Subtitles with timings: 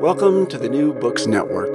[0.00, 1.74] Welcome to the New Books Network.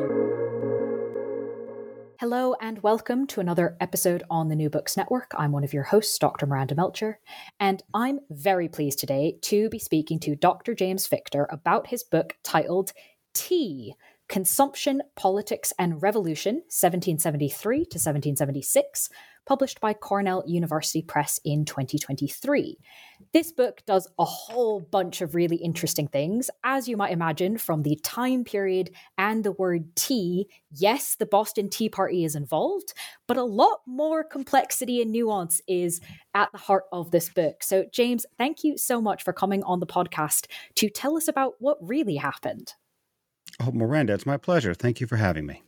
[2.20, 5.32] Hello and welcome to another episode on the New Books Network.
[5.36, 6.46] I'm one of your hosts, Dr.
[6.46, 7.20] Miranda Melcher,
[7.60, 10.76] and I'm very pleased today to be speaking to Dr.
[10.76, 12.94] James Fichter about his book titled
[13.34, 13.96] Tea
[14.30, 19.10] Consumption, Politics, and Revolution, 1773 to 1776,
[19.46, 22.78] published by Cornell University Press in 2023.
[23.34, 27.84] This book does a whole bunch of really interesting things, as you might imagine from
[27.84, 30.48] the time period and the word tea.
[30.72, 32.94] Yes, the Boston Tea Party is involved,
[33.28, 36.02] but a lot more complexity and nuance is
[36.34, 37.64] at the heart of this book.
[37.64, 41.54] So, James, thank you so much for coming on the podcast to tell us about
[41.60, 42.74] what really happened.
[43.60, 44.74] Oh, Miranda, it's my pleasure.
[44.74, 45.64] Thank you for having me.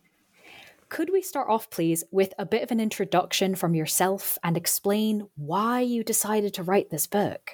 [0.94, 5.28] Could we start off, please, with a bit of an introduction from yourself and explain
[5.36, 7.54] why you decided to write this book?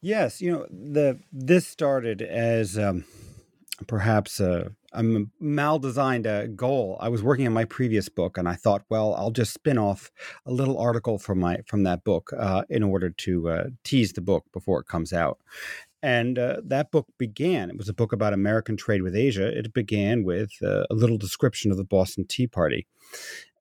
[0.00, 3.04] Yes, you know the this started as um,
[3.86, 5.02] perhaps a, a
[5.38, 6.96] mal-designed uh, goal.
[7.00, 10.10] I was working on my previous book, and I thought, well, I'll just spin off
[10.44, 14.20] a little article from my from that book uh, in order to uh, tease the
[14.20, 15.38] book before it comes out.
[16.02, 19.46] And uh, that book began, it was a book about American trade with Asia.
[19.46, 22.86] It began with uh, a little description of the Boston Tea Party.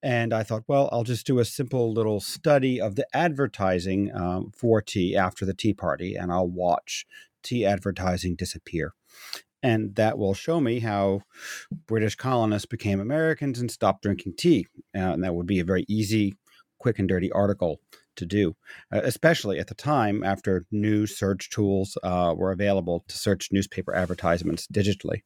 [0.02, 4.52] And I thought, well, I'll just do a simple little study of the advertising um,
[4.56, 7.06] for tea after the Tea Party, and I'll watch
[7.44, 8.94] tea advertising disappear.
[9.62, 11.22] And that will show me how
[11.88, 14.68] British colonists became Americans and stopped drinking tea.
[14.96, 16.36] Uh, and that would be a very easy,
[16.80, 17.82] quick, and dirty article
[18.16, 18.56] to do,
[18.94, 23.94] uh, especially at the time after new search tools uh, were available to search newspaper
[23.96, 25.24] advertisements digitally.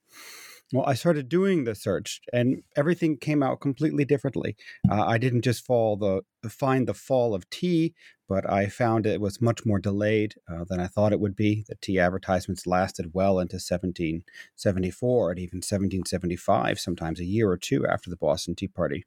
[0.74, 4.56] Well, I started doing the search, and everything came out completely differently.
[4.90, 7.94] Uh, I didn't just the find the fall of tea,
[8.28, 11.64] but I found it was much more delayed uh, than I thought it would be.
[11.70, 17.86] The tea advertisements lasted well into 1774 and even 1775, sometimes a year or two
[17.86, 19.06] after the Boston Tea Party.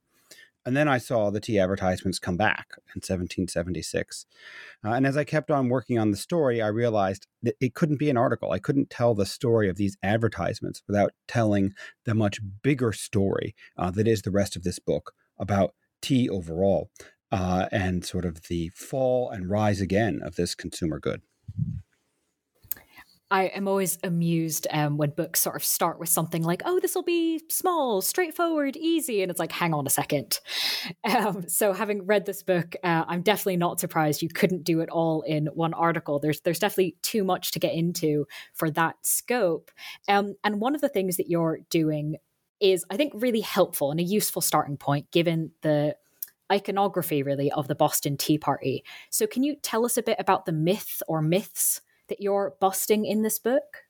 [0.66, 4.26] And then I saw the tea advertisements come back in 1776.
[4.84, 8.00] Uh, and as I kept on working on the story, I realized that it couldn't
[8.00, 8.50] be an article.
[8.50, 11.72] I couldn't tell the story of these advertisements without telling
[12.04, 16.90] the much bigger story uh, that is the rest of this book about tea overall
[17.30, 21.22] uh, and sort of the fall and rise again of this consumer good.
[23.28, 26.94] I am always amused um, when books sort of start with something like, oh, this
[26.94, 29.20] will be small, straightforward, easy.
[29.20, 30.40] And it's like, hang on a second.
[31.04, 34.88] Um, so, having read this book, uh, I'm definitely not surprised you couldn't do it
[34.90, 36.18] all in one article.
[36.18, 39.70] There's, there's definitely too much to get into for that scope.
[40.08, 42.16] Um, and one of the things that you're doing
[42.60, 45.96] is, I think, really helpful and a useful starting point given the
[46.52, 48.84] iconography, really, of the Boston Tea Party.
[49.10, 51.80] So, can you tell us a bit about the myth or myths?
[52.08, 53.84] That you're busting in this book?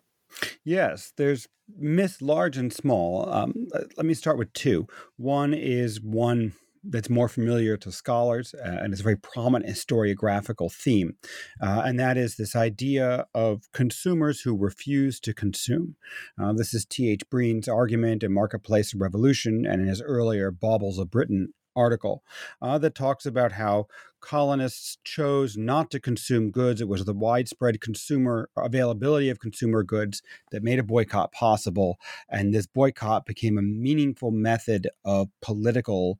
[0.64, 3.28] Yes, there's myths large and small.
[3.32, 4.86] Um, let me start with two.
[5.16, 6.52] One is one
[6.88, 11.16] that's more familiar to scholars uh, and is a very prominent historiographical theme.
[11.60, 15.96] Uh, and that is this idea of consumers who refuse to consume.
[16.40, 17.28] Uh, this is T.H.
[17.30, 22.24] Breen's argument in Marketplace Revolution and in his earlier Baubles of Britain article
[22.62, 23.86] uh, that talks about how
[24.20, 26.80] colonists chose not to consume goods.
[26.80, 31.98] It was the widespread consumer availability of consumer goods that made a boycott possible.
[32.28, 36.18] And this boycott became a meaningful method of political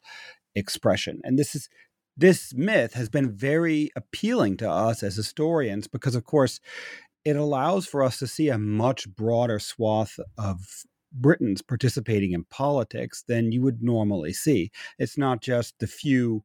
[0.55, 1.21] expression.
[1.25, 1.69] And this is
[2.17, 6.61] this myth has been very appealing to us as historians because, of course,
[7.27, 13.25] it allows for us to see a much broader swath of Britons participating in politics
[13.27, 14.71] than you would normally see.
[14.99, 16.45] It's not just the few,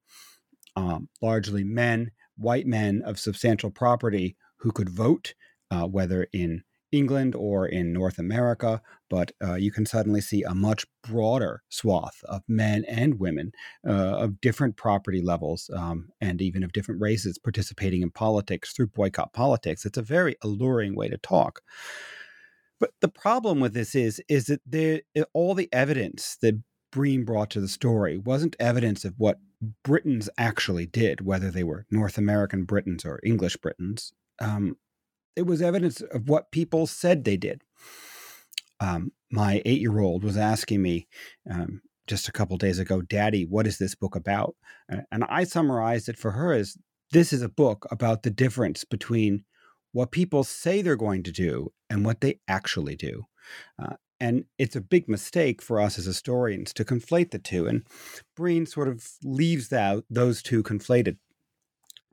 [0.75, 5.33] um, largely men, white men of substantial property who could vote,
[5.69, 10.53] uh, whether in England or in North America, but uh, you can suddenly see a
[10.53, 13.51] much broader swath of men and women
[13.87, 18.87] uh, of different property levels um, and even of different races participating in politics through
[18.87, 19.85] boycott politics.
[19.85, 21.61] It's a very alluring way to talk.
[22.81, 25.01] But the problem with this is, is that there,
[25.33, 29.39] all the evidence that Breen brought to the story wasn't evidence of what
[29.83, 34.13] Britons actually did, whether they were North American Britons or English Britons.
[34.39, 34.77] Um,
[35.35, 37.61] it was evidence of what people said they did.
[38.79, 41.07] Um, my eight year old was asking me
[41.49, 44.55] um, just a couple days ago, Daddy, what is this book about?
[44.89, 46.75] And I summarized it for her as
[47.11, 49.43] this is a book about the difference between
[49.91, 53.25] what people say they're going to do and what they actually do.
[53.81, 57.65] Uh, and it's a big mistake for us as historians to conflate the two.
[57.65, 57.83] And
[58.35, 61.17] Breen sort of leaves out those two conflated.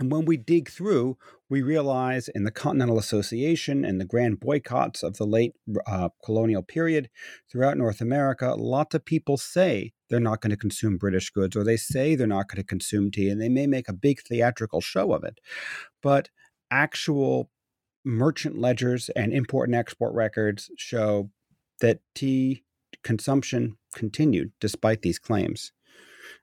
[0.00, 1.18] And when we dig through,
[1.50, 5.54] we realize in the Continental Association and the grand boycotts of the late
[5.86, 7.10] uh, colonial period
[7.50, 11.64] throughout North America, lots of people say they're not going to consume British goods or
[11.64, 14.80] they say they're not going to consume tea, and they may make a big theatrical
[14.80, 15.40] show of it.
[16.00, 16.30] But
[16.70, 17.50] actual
[18.08, 21.30] merchant ledgers and import and export records show
[21.80, 22.64] that tea
[23.04, 25.72] consumption continued despite these claims.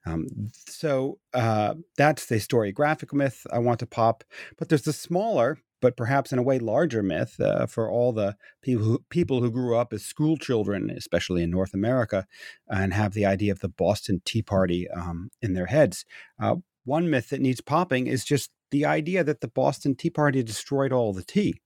[0.06, 4.24] Um, so uh, that's the historiographic myth I want to pop.
[4.58, 8.36] But there's the smaller, but perhaps in a way larger myth uh, for all the
[8.62, 12.28] people who, people who grew up as school children, especially in North America,
[12.68, 16.06] and have the idea of the Boston Tea Party um, in their heads.
[16.40, 20.44] Uh, one myth that needs popping is just the idea that the Boston Tea Party
[20.44, 21.62] destroyed all the tea.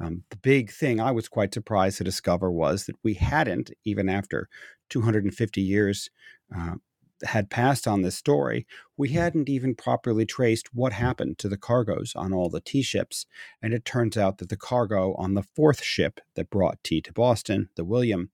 [0.00, 4.08] Um, the big thing I was quite surprised to discover was that we hadn't, even
[4.08, 4.48] after
[4.90, 6.10] 250 years
[6.52, 6.74] uh,
[7.22, 8.66] had passed on this story,
[8.96, 13.26] we hadn't even properly traced what happened to the cargoes on all the tea ships.
[13.62, 17.12] And it turns out that the cargo on the fourth ship that brought tea to
[17.12, 18.30] Boston, the William,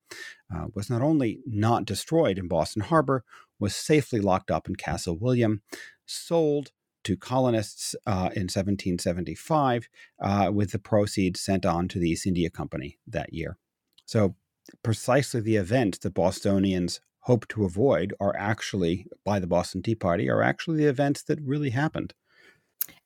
[0.51, 3.23] uh, was not only not destroyed in Boston Harbor,
[3.61, 5.61] was safely locked up in Castle William,
[6.07, 6.73] sold
[7.05, 9.89] to colonists uh, in 1775,
[10.21, 13.59] uh, with the proceeds sent on to the East India Company that year.
[14.07, 14.35] So,
[14.83, 20.29] precisely the events that Bostonians hope to avoid are actually, by the Boston Tea Party,
[20.29, 22.13] are actually the events that really happened.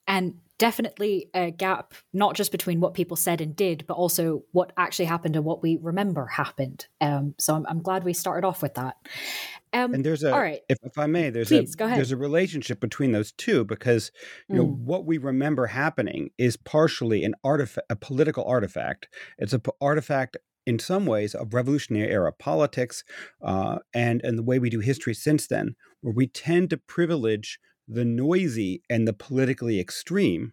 [0.06, 4.72] And definitely a gap, not just between what people said and did, but also what
[4.76, 6.86] actually happened and what we remember happened.
[7.00, 8.96] Um, so I'm, I'm glad we started off with that.
[9.72, 10.60] Um, and there's a, all right.
[10.68, 14.10] if, if I may, there's Please, a there's a relationship between those two because
[14.48, 14.58] you mm.
[14.58, 19.08] know what we remember happening is partially an artifact, a political artifact.
[19.38, 23.04] It's an p- artifact in some ways of revolutionary era politics
[23.42, 27.58] uh, and and the way we do history since then, where we tend to privilege
[27.88, 30.52] the noisy and the politically extreme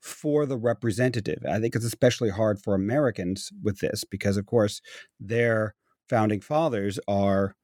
[0.00, 1.42] for the representative.
[1.48, 4.82] I think it's especially hard for Americans with this because, of course,
[5.18, 5.74] their
[6.08, 7.54] founding fathers are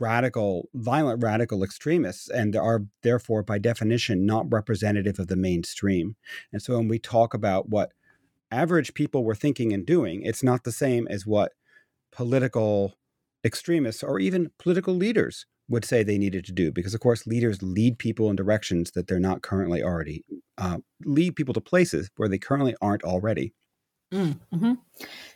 [0.00, 6.16] radical, violent radical extremists and are therefore, by definition, not representative of the mainstream.
[6.52, 7.92] And so when we talk about what
[8.50, 11.52] average people were thinking and doing, it's not the same as what
[12.10, 12.94] political
[13.44, 17.62] extremists or even political leaders would say they needed to do because of course leaders
[17.62, 20.24] lead people in directions that they're not currently already
[20.58, 23.54] uh, lead people to places where they currently aren't already
[24.12, 24.74] mm, mm-hmm.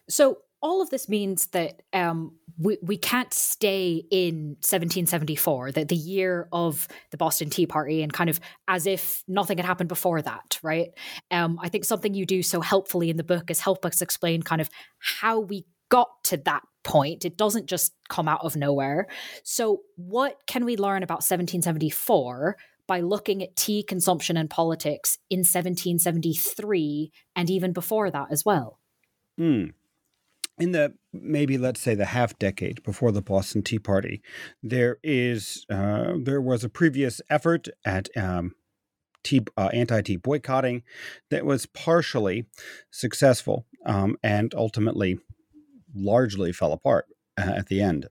[0.08, 5.94] so all of this means that um, we, we can't stay in 1774, the, the
[5.94, 10.22] year of the Boston Tea Party, and kind of as if nothing had happened before
[10.22, 10.88] that, right?
[11.30, 14.42] Um, I think something you do so helpfully in the book is help us explain
[14.42, 17.24] kind of how we got to that point.
[17.24, 19.06] It doesn't just come out of nowhere.
[19.42, 25.40] So, what can we learn about 1774 by looking at tea consumption and politics in
[25.40, 28.78] 1773 and even before that as well?
[29.36, 29.66] Hmm
[30.58, 34.22] in the maybe let's say the half decade before the Boston Tea Party,
[34.62, 38.54] there is uh, there was a previous effort at um,
[39.22, 40.82] tea, uh, anti-tea boycotting
[41.30, 42.46] that was partially
[42.90, 45.18] successful um, and ultimately
[45.94, 47.06] largely fell apart
[47.38, 48.06] uh, at the end.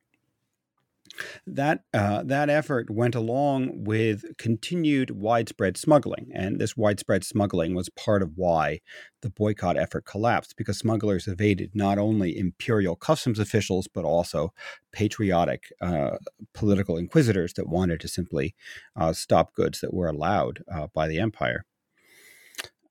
[1.45, 7.89] that uh, that effort went along with continued widespread smuggling, and this widespread smuggling was
[7.89, 8.79] part of why
[9.21, 14.53] the boycott effort collapsed because smugglers evaded not only imperial customs officials but also
[14.91, 16.17] patriotic uh,
[16.53, 18.55] political inquisitors that wanted to simply
[18.95, 21.65] uh, stop goods that were allowed uh, by the empire.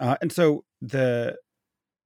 [0.01, 1.37] Uh, and so the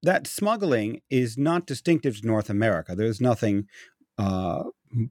[0.02, 2.94] that smuggling is not distinctive to North America.
[2.94, 3.66] There's nothing
[4.18, 4.64] uh,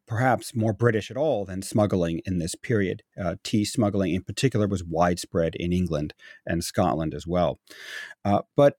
[0.07, 3.03] perhaps more British at all than smuggling in this period.
[3.21, 6.13] Uh, tea smuggling, in particular, was widespread in England
[6.45, 7.59] and Scotland as well.
[8.23, 8.77] Uh, but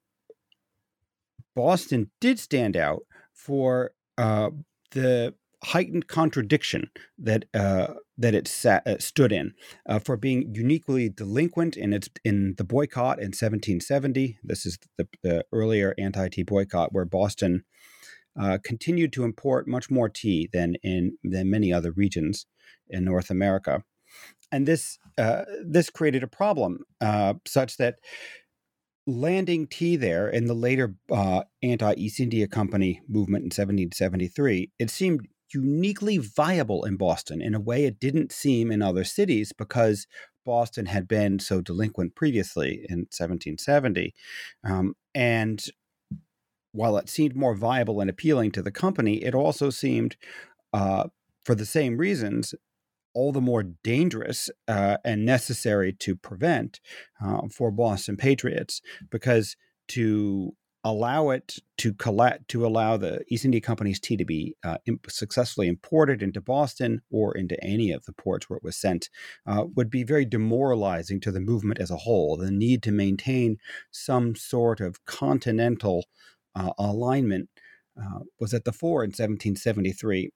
[1.54, 4.50] Boston did stand out for uh,
[4.92, 5.34] the
[5.64, 9.52] heightened contradiction that uh, that it sat, uh, stood in
[9.88, 14.38] uh, for being uniquely delinquent in its in the boycott in 1770.
[14.42, 17.64] This is the, the earlier anti-tea boycott where Boston
[18.40, 22.46] uh, continued to import much more tea than in than many other regions
[22.88, 23.82] in North America,
[24.50, 27.96] and this uh, this created a problem uh, such that
[29.06, 35.28] landing tea there in the later uh, anti-East India Company movement in 1773, it seemed
[35.52, 40.06] uniquely viable in Boston in a way it didn't seem in other cities because
[40.44, 44.14] Boston had been so delinquent previously in 1770.
[44.64, 45.64] Um, and
[46.72, 50.16] while it seemed more viable and appealing to the company, it also seemed,
[50.72, 51.08] uh,
[51.44, 52.54] for the same reasons,
[53.14, 56.80] all the more dangerous uh, and necessary to prevent
[57.24, 59.56] uh, for Boston Patriots because
[59.88, 60.54] to
[60.86, 65.10] allow it to collect to allow the East India Company's tea to be uh, imp-
[65.10, 69.10] successfully imported into Boston or into any of the ports where it was sent
[69.46, 72.36] uh, would be very demoralizing to the movement as a whole.
[72.36, 73.58] The need to maintain
[73.90, 76.06] some sort of continental
[76.54, 77.50] uh, alignment
[78.00, 80.30] uh, was at the fore in 1773.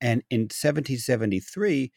[0.00, 1.92] And in 1773,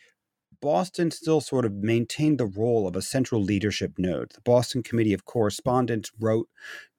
[0.62, 4.32] Boston still sort of maintained the role of a central leadership node.
[4.34, 6.48] The Boston Committee of Correspondence wrote,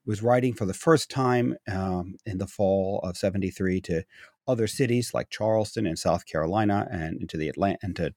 [0.07, 4.03] was writing for the first time um, in the fall of 73 to
[4.47, 8.13] other cities like Charleston in South Carolina and into the Atlanta, into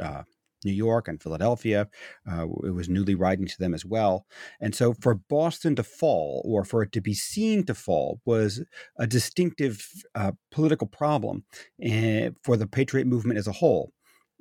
[0.00, 0.22] uh,
[0.64, 1.88] New York and Philadelphia.
[2.26, 4.26] Uh, it was newly writing to them as well.
[4.60, 8.64] And so for Boston to fall, or for it to be seen to fall, was
[8.98, 11.44] a distinctive uh, political problem
[11.84, 13.92] uh, for the Patriot movement as a whole,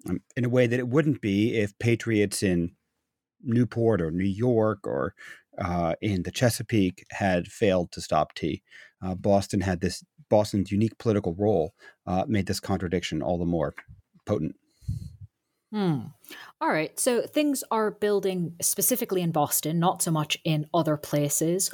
[0.10, 2.72] um, in a way that it wouldn't be if patriots in
[3.44, 5.14] Newport or New York or
[5.58, 8.64] uh, in the Chesapeake had failed to stop tea.
[9.04, 11.74] Uh, Boston had this, Boston's unique political role
[12.08, 13.74] uh, made this contradiction all the more
[14.26, 14.56] potent.
[15.72, 16.00] Hmm.
[16.62, 17.00] All right.
[17.00, 21.72] So things are building specifically in Boston, not so much in other places.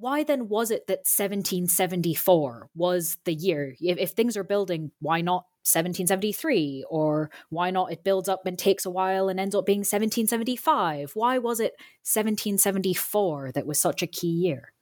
[0.00, 3.74] Why then was it that 1774 was the year?
[3.78, 6.86] If, if things are building, why not 1773?
[6.88, 11.10] Or why not it builds up and takes a while and ends up being 1775?
[11.12, 14.72] Why was it 1774 that was such a key year?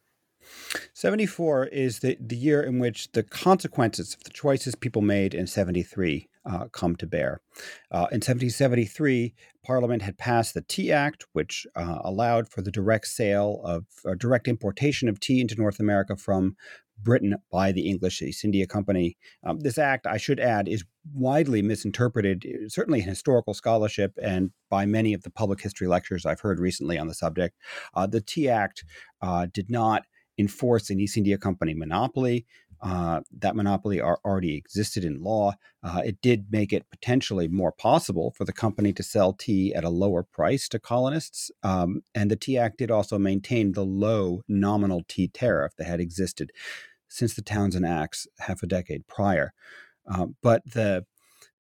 [0.95, 5.47] 74 is the, the year in which the consequences of the choices people made in
[5.47, 7.41] 73 uh, come to bear.
[7.91, 13.07] Uh, in 1773, Parliament had passed the Tea Act, which uh, allowed for the direct
[13.07, 13.85] sale of
[14.19, 16.57] direct importation of tea into North America from
[17.03, 19.17] Britain by the English East India Company.
[19.45, 24.51] Um, this act, I should add, is widely misinterpreted, uh, certainly in historical scholarship and
[24.71, 27.57] by many of the public history lectures I've heard recently on the subject.
[27.95, 28.85] Uh, the Tea Act
[29.23, 30.05] uh, did not
[30.39, 32.47] enforce an East India Company monopoly.
[32.81, 35.53] Uh, that monopoly are, already existed in law.
[35.83, 39.83] Uh, it did make it potentially more possible for the company to sell tea at
[39.83, 41.51] a lower price to colonists.
[41.65, 45.99] Um, and the Tea Act did also maintain the low nominal tea tariff that had
[45.99, 46.53] existed
[47.09, 49.53] since the Townshend Acts half a decade prior.
[50.09, 51.05] Uh, but the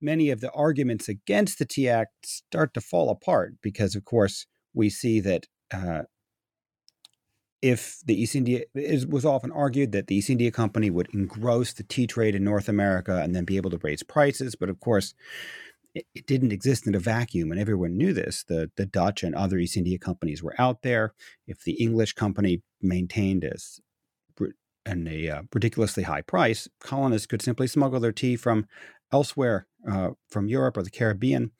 [0.01, 4.47] many of the arguments against the Tea Act start to fall apart because, of course,
[4.73, 6.03] we see that uh,
[7.61, 11.73] if the East India it was often argued that the East India Company would engross
[11.73, 14.81] the tea trade in North America and then be able to raise prices, but of
[14.81, 15.15] course,
[15.95, 18.45] it, it, didn't exist in a vacuum, and everyone knew this.
[18.45, 21.15] The the Dutch and other East India companies were out there.
[21.47, 23.81] If the English company maintained as
[24.89, 28.67] and a uh, ridiculously high price, colonists could simply smuggle their tea from
[29.13, 31.51] elsewhere, uh, from Europe or the Caribbean,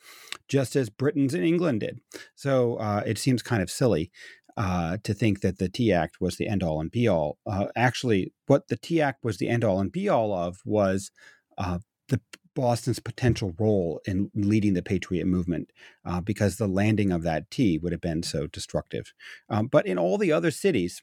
[0.49, 2.01] just as Britons in England did.
[2.35, 4.11] So uh, it seems kind of silly
[4.59, 7.39] uh, to think that the Tea Act was the end all and be all.
[7.47, 11.13] Uh, actually, what the Tea Act was the end all and be all of was
[11.57, 12.21] uh, the
[12.57, 15.71] Boston's potential role in leading the Patriot movement,
[16.05, 19.13] uh, because the landing of that tea would have been so destructive.
[19.49, 21.03] Um, but in all the other cities,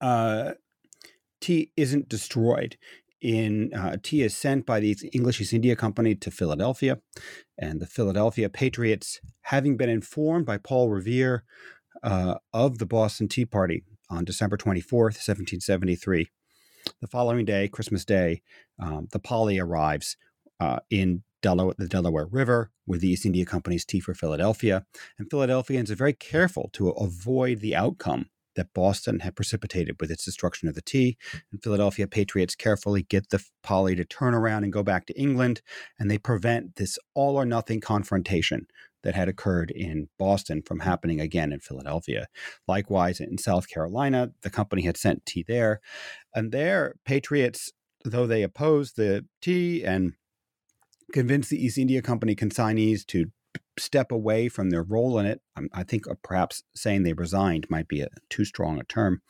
[0.00, 0.54] uh,
[1.40, 2.76] tea isn't destroyed
[3.20, 6.98] in uh, tea is sent by the English East India Company to Philadelphia,
[7.56, 11.44] and the Philadelphia Patriots, having been informed by Paul Revere
[12.02, 16.28] uh, of the Boston Tea Party on December 24th, 1773,
[17.00, 18.42] the following day, Christmas Day,
[18.78, 20.16] um, the Polly arrives
[20.60, 24.84] uh, in the Delaware River with the East India Company's tea for Philadelphia,
[25.18, 30.24] and Philadelphians are very careful to avoid the outcome that Boston had precipitated with its
[30.24, 31.16] destruction of the tea.
[31.50, 35.62] And Philadelphia patriots carefully get the Polly to turn around and go back to England,
[35.98, 38.66] and they prevent this all or nothing confrontation
[39.02, 42.28] that had occurred in Boston from happening again in Philadelphia.
[42.68, 45.80] Likewise, in South Carolina, the company had sent tea there.
[46.34, 47.72] And there, patriots,
[48.04, 50.14] though they opposed the tea and
[51.12, 53.26] convinced the East India Company consignees to
[53.78, 55.40] step away from their role in it.
[55.72, 59.22] I think uh, perhaps saying they resigned might be a, too strong a term.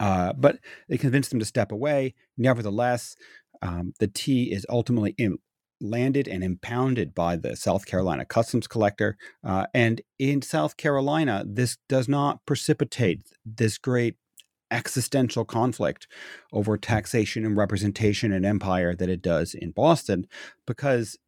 [0.00, 0.58] Uh, but
[0.88, 2.14] they convinced them to step away.
[2.36, 3.14] Nevertheless,
[3.62, 5.38] um, the tea is ultimately in,
[5.84, 9.16] landed and impounded by the South Carolina customs collector.
[9.44, 14.16] Uh, and in South Carolina, this does not precipitate this great
[14.70, 16.08] existential conflict
[16.52, 20.26] over taxation and representation and empire that it does in Boston,
[20.66, 21.18] because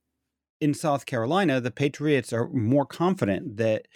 [0.60, 3.86] in South Carolina, the Patriots are more confident that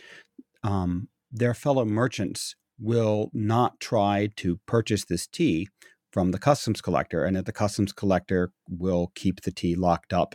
[0.63, 5.69] um, their fellow merchants will not try to purchase this tea
[6.11, 10.35] from the customs collector and that the customs collector will keep the tea locked up.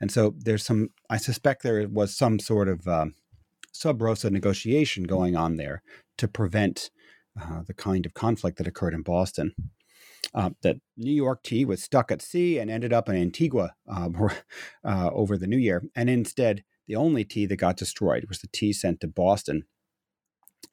[0.00, 3.14] And so there's some, I suspect there was some sort of um,
[3.72, 5.82] sub rosa negotiation going on there
[6.18, 6.90] to prevent
[7.40, 9.54] uh, the kind of conflict that occurred in Boston
[10.34, 14.30] uh, that New York tea was stuck at sea and ended up in Antigua um,
[14.84, 15.82] over the new year.
[15.94, 19.64] And instead, the only tea that got destroyed was the tea sent to Boston.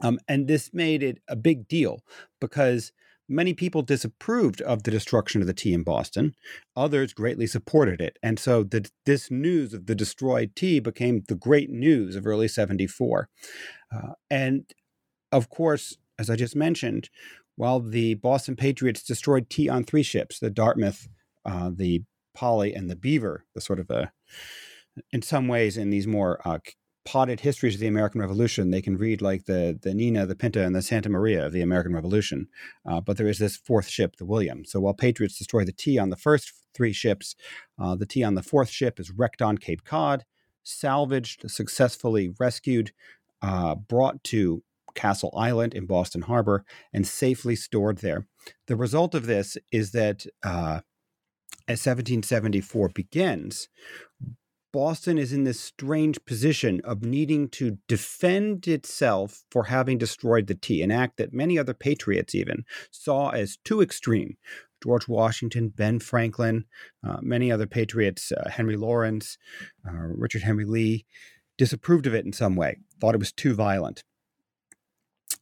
[0.02, 2.00] Um, and this made it a big deal
[2.40, 2.92] because
[3.32, 6.36] many people disapproved of the destruction of the tea in Boston.
[6.76, 8.18] Others greatly supported it.
[8.22, 12.48] And so the, this news of the destroyed tea became the great news of early
[12.48, 13.30] 74.
[13.94, 14.66] Uh, and
[15.32, 17.10] of course, as I just mentioned,
[17.56, 21.08] while the Boston Patriots destroyed tea on three ships, the Dartmouth,
[21.46, 24.12] uh, the Polly, and the Beaver, the sort of a,
[25.12, 26.60] in some ways, in these more uh,
[27.04, 30.64] potted histories of the American Revolution, they can read like the the Nina, the Pinta,
[30.64, 32.48] and the Santa Maria of the American Revolution.
[32.86, 34.66] Uh, but there is this fourth ship, the William.
[34.66, 37.36] So while Patriots destroy the tea on the first three ships,
[37.80, 40.26] uh, the tea on the fourth ship is wrecked on Cape Cod,
[40.64, 42.92] salvaged, successfully rescued,
[43.42, 48.28] uh, brought to Castle Island in Boston Harbor and safely stored there.
[48.68, 50.82] The result of this is that uh,
[51.68, 53.70] as 1774 begins,
[54.74, 60.56] Boston is in this strange position of needing to defend itself for having destroyed the
[60.56, 64.38] tea, an act that many other patriots even saw as too extreme.
[64.82, 66.66] George Washington, Ben Franklin,
[67.06, 69.38] uh, many other patriots, uh, Henry Laurens,
[69.88, 71.06] uh, Richard Henry Lee,
[71.58, 74.04] disapproved of it in some way, thought it was too violent.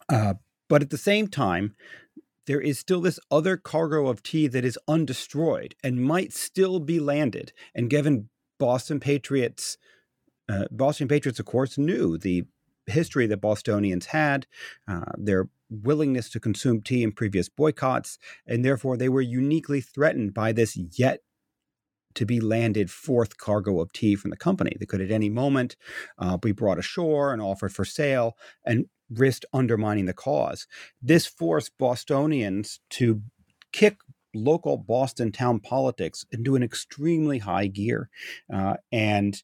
[0.10, 0.34] Uh,
[0.68, 1.76] but at the same time,
[2.48, 7.00] there is still this other cargo of tea that is undestroyed and might still be
[7.00, 7.54] landed.
[7.76, 9.78] And given Boston Patriots,
[10.48, 12.44] uh, Boston Patriots, of course, knew the
[12.88, 14.48] history that Bostonians had,
[14.88, 18.18] uh, their willingness to consume tea in previous boycotts,
[18.48, 21.20] and therefore they were uniquely threatened by this yet
[22.16, 25.76] to be landed fourth cargo of tea from the company that could at any moment
[26.18, 28.36] uh, be brought ashore and offered for sale.
[28.66, 30.68] And risked undermining the cause.
[31.02, 33.22] This forced Bostonians to
[33.72, 33.98] kick
[34.34, 38.10] local Boston town politics into an extremely high gear
[38.54, 39.42] uh, and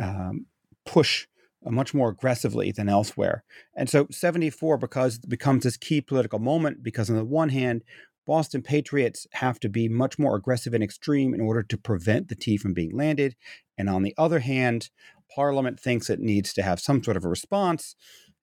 [0.00, 0.46] um,
[0.84, 1.26] push
[1.64, 3.44] much more aggressively than elsewhere.
[3.76, 7.82] And so 74 because becomes this key political moment because on the one hand,
[8.26, 12.34] Boston Patriots have to be much more aggressive and extreme in order to prevent the
[12.34, 13.34] tea from being landed.
[13.76, 14.90] And on the other hand,
[15.34, 17.96] Parliament thinks it needs to have some sort of a response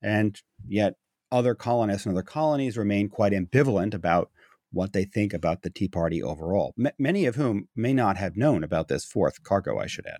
[0.05, 0.95] and yet,
[1.31, 4.29] other colonists and other colonies remain quite ambivalent about
[4.75, 8.37] what they think about the Tea Party overall, M- many of whom may not have
[8.37, 10.19] known about this fourth cargo, I should add.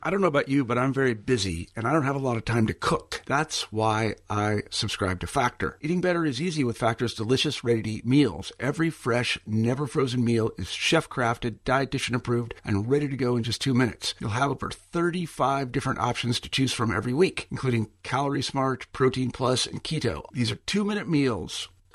[0.00, 2.36] I don't know about you, but I'm very busy and I don't have a lot
[2.36, 3.20] of time to cook.
[3.26, 5.76] That's why I subscribe to Factor.
[5.80, 8.52] Eating better is easy with Factor's delicious, ready to eat meals.
[8.60, 13.42] Every fresh, never frozen meal is chef crafted, dietitian approved, and ready to go in
[13.42, 14.14] just two minutes.
[14.20, 19.32] You'll have over 35 different options to choose from every week, including Calorie Smart, Protein
[19.32, 20.22] Plus, and Keto.
[20.32, 21.68] These are two minute meals.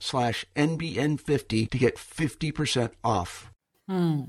[0.00, 3.52] slash NBN50 to get 50% off.
[3.88, 4.22] Hmm.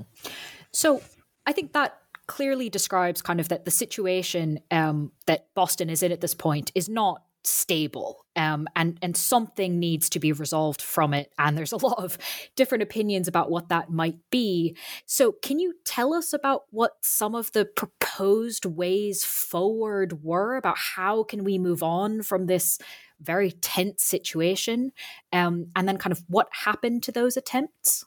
[0.72, 1.02] So
[1.46, 6.12] I think that clearly describes kind of that the situation um, that Boston is in
[6.12, 11.14] at this point is not stable um, and and something needs to be resolved from
[11.14, 12.18] it and there's a lot of
[12.56, 14.76] different opinions about what that might be
[15.06, 20.78] so can you tell us about what some of the proposed ways forward were about
[20.78, 22.80] how can we move on from this
[23.22, 24.92] very tense situation
[25.34, 28.06] um, and then kind of what happened to those attempts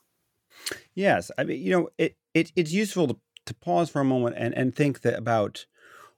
[0.94, 4.36] yes i mean you know it, it it's useful to, to pause for a moment
[4.38, 5.66] and and think that about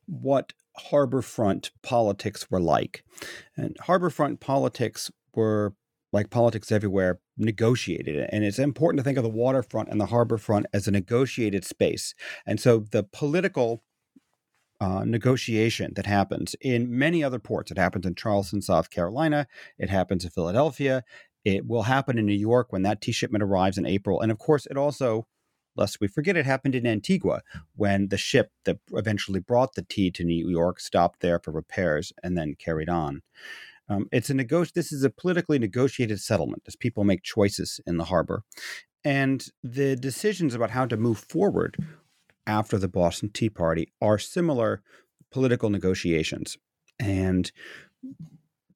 [0.07, 0.53] what
[0.91, 3.05] harborfront politics were like.
[3.57, 5.75] And harborfront politics were
[6.13, 8.29] like politics everywhere, negotiated.
[8.31, 12.15] And it's important to think of the waterfront and the harborfront as a negotiated space.
[12.47, 13.83] And so the political
[14.83, 19.47] uh, negotiation that happens in many other ports, it happens in Charleston, South Carolina,
[19.79, 21.05] it happens in Philadelphia,
[21.45, 24.21] it will happen in New York when that tea shipment arrives in April.
[24.21, 25.29] And of course, it also
[25.77, 27.43] lest we forget it happened in Antigua
[27.77, 32.13] when the ship that eventually brought the tea to New York stopped there for repairs
[32.25, 33.23] and then carried on.
[33.89, 37.99] Um, it's a nego- This is a politically negotiated settlement as people make choices in
[37.99, 38.43] the harbor,
[39.05, 41.77] and the decisions about how to move forward
[42.47, 44.83] after the Boston Tea Party are similar
[45.31, 46.57] political negotiations,
[46.99, 47.51] and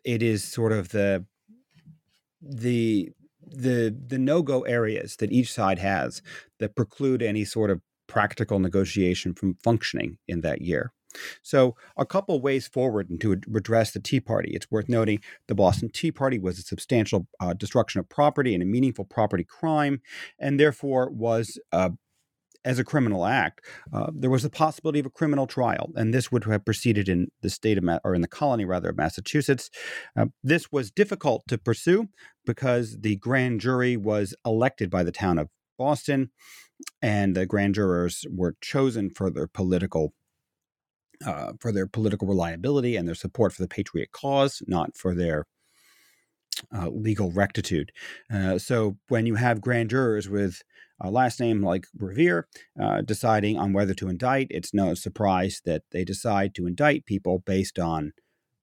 [0.04, 1.24] it is sort of the
[2.40, 3.10] the
[3.46, 6.22] the the no-go areas that each side has
[6.58, 10.92] that preclude any sort of practical negotiation from functioning in that year.
[11.42, 14.50] So, a couple ways forward to address the Tea Party.
[14.52, 18.62] It's worth noting the Boston Tea Party was a substantial uh, destruction of property and
[18.62, 20.02] a meaningful property crime,
[20.38, 21.90] and therefore was uh,
[22.66, 23.60] as a criminal act,
[23.92, 27.28] uh, there was the possibility of a criminal trial, and this would have proceeded in
[27.40, 29.70] the state of Ma- or in the colony rather of Massachusetts.
[30.18, 32.08] Uh, this was difficult to pursue
[32.44, 35.48] because the grand jury was elected by the town of
[35.78, 36.30] Boston,
[37.00, 40.12] and the grand jurors were chosen for their political.
[41.24, 45.46] Uh, for their political reliability and their support for the patriot cause, not for their
[46.74, 47.92] uh, legal rectitude.
[48.32, 50.62] Uh, so when you have grand jurors with
[51.00, 52.48] a last name like Revere,
[52.80, 54.46] uh, deciding on whether to indict.
[54.50, 58.12] It's no surprise that they decide to indict people based on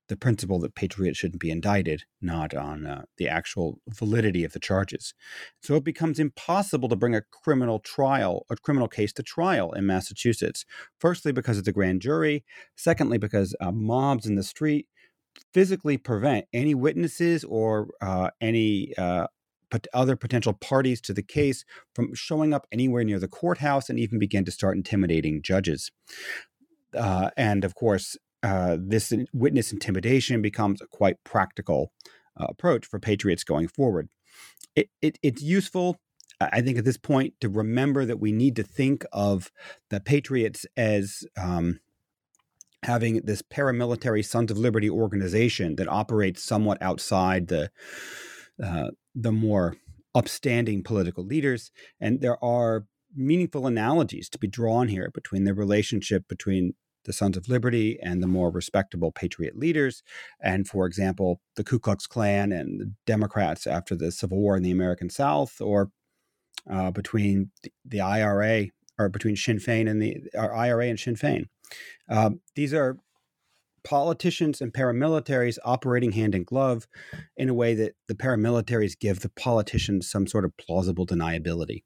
[0.09, 4.59] the principle that patriots shouldn't be indicted, not on uh, the actual validity of the
[4.59, 5.13] charges.
[5.61, 9.85] So it becomes impossible to bring a criminal trial, a criminal case to trial in
[9.85, 10.65] Massachusetts.
[10.99, 12.43] Firstly, because of the grand jury.
[12.75, 14.87] Secondly, because uh, mobs in the street
[15.53, 19.27] physically prevent any witnesses or uh, any uh,
[19.93, 21.65] other potential parties to the case
[21.95, 25.91] from showing up anywhere near the courthouse and even begin to start intimidating judges.
[26.95, 31.91] Uh, and of course, uh, this witness intimidation becomes a quite practical
[32.39, 34.09] uh, approach for patriots going forward.
[34.75, 35.97] It, it, it's useful,
[36.41, 39.51] I think, at this point to remember that we need to think of
[39.89, 41.79] the patriots as um,
[42.83, 47.71] having this paramilitary Sons of Liberty organization that operates somewhat outside the
[48.63, 49.75] uh, the more
[50.15, 51.71] upstanding political leaders.
[51.99, 56.73] And there are meaningful analogies to be drawn here between the relationship between
[57.05, 60.03] the Sons of Liberty and the more respectable patriot leaders.
[60.41, 64.63] And for example, the Ku Klux Klan and the Democrats after the Civil War in
[64.63, 65.89] the American South, or
[66.69, 67.51] uh, between
[67.85, 68.67] the, IRA
[68.97, 71.45] or between Sinn Féin and the IRA and Sinn Féin.
[72.09, 72.97] Uh, these are
[73.83, 76.87] politicians and paramilitaries operating hand in glove
[77.35, 81.83] in a way that the paramilitaries give the politicians some sort of plausible deniability.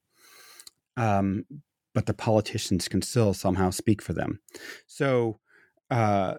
[0.95, 1.45] Um,
[1.93, 4.39] but the politicians can still somehow speak for them.
[4.86, 5.39] So
[5.89, 6.36] uh,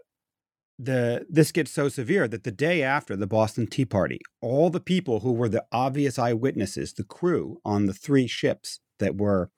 [0.78, 4.80] the this gets so severe that the day after the Boston Tea Party, all the
[4.80, 9.50] people who were the obvious eyewitnesses, the crew on the three ships that were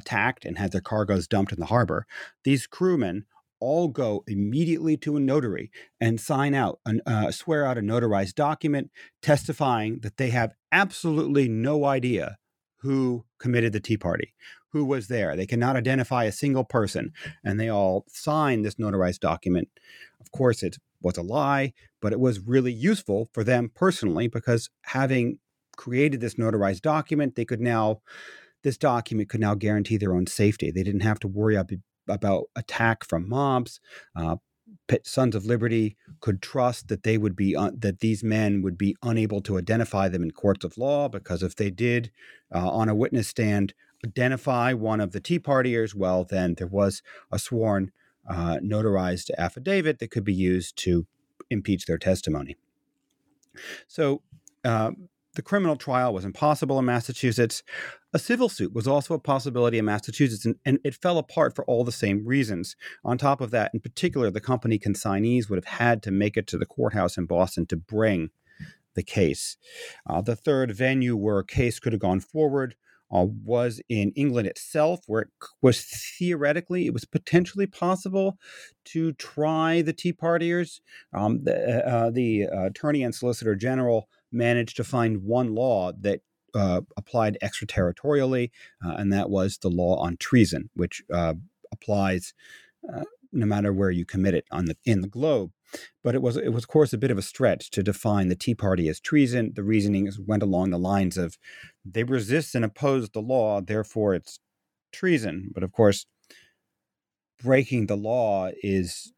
[0.00, 2.06] attacked and had their cargoes dumped in the harbor,
[2.44, 3.26] these crewmen
[3.60, 8.34] all go immediately to a notary and sign out, an, uh, swear out a notarized
[8.34, 12.38] document testifying that they have absolutely no idea
[12.78, 14.34] who committed the Tea Party,
[14.72, 15.36] who was there.
[15.36, 17.12] They cannot identify a single person,
[17.44, 19.68] and they all sign this notarized document.
[20.20, 24.70] Of course, it was a lie, but it was really useful for them personally because
[24.82, 25.38] having
[25.76, 28.00] created this notarized document, they could now,
[28.62, 30.70] this document could now guarantee their own safety.
[30.70, 31.56] They didn't have to worry
[32.08, 33.80] about attack from mobs.
[34.14, 34.36] Uh,
[35.04, 38.96] Sons of Liberty could trust that they would be uh, that these men would be
[39.02, 42.10] unable to identify them in courts of law because if they did
[42.52, 43.72] uh, on a witness stand
[44.04, 47.92] identify one of the Tea Partiers, well, then there was a sworn
[48.28, 51.06] uh, notarized affidavit that could be used to
[51.50, 52.56] impeach their testimony.
[53.88, 54.22] So
[54.64, 54.92] uh,
[55.40, 57.62] the criminal trial was impossible in Massachusetts.
[58.12, 61.64] A civil suit was also a possibility in Massachusetts, and, and, it fell apart for
[61.64, 62.76] all the same reasons.
[63.06, 66.46] On top of that, in particular, the company consignees would have had to make it
[66.48, 68.28] to the courthouse in Boston to bring
[68.94, 69.56] the case.
[70.06, 72.74] Uh, the third venue where a case could have gone forward
[73.10, 75.28] uh, was in England itself, where it
[75.62, 75.80] was
[76.18, 78.36] theoretically, it was potentially possible
[78.84, 80.80] to try the Tea Partiers.
[81.14, 86.20] Um, the, uh, the uh, Attorney and Solicitor General managed to find one law that
[86.54, 88.50] uh, applied extraterritorially,
[88.84, 91.34] uh, and that was the law on treason, which uh,
[91.72, 92.34] applies
[93.32, 95.52] no matter where you commit it on the in the globe.
[96.02, 98.34] But it was it was of course a bit of a stretch to define the
[98.34, 99.52] Tea Party as treason.
[99.54, 101.38] The reasoning went along the lines of
[101.84, 104.40] they resist and oppose the law, therefore it's
[104.92, 105.50] treason.
[105.54, 106.06] But of course,
[107.42, 109.12] breaking the law is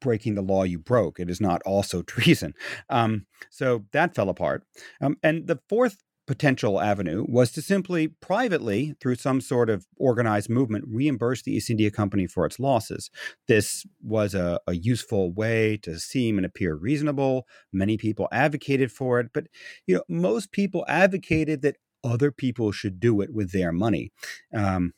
[0.00, 1.18] breaking the law you broke.
[1.18, 2.54] It is not also treason.
[2.88, 4.64] Um, so that fell apart.
[5.00, 10.50] Um, and the fourth potential avenue was to simply privately, through some sort of organized
[10.50, 13.10] movement, reimburse the East India Company for its losses.
[13.46, 17.46] This was a, a, useful way to seem and appear reasonable.
[17.72, 19.46] Many people advocated for it, but
[19.86, 24.10] you know, most people advocated that other people should do it with their money.
[24.52, 24.92] Um,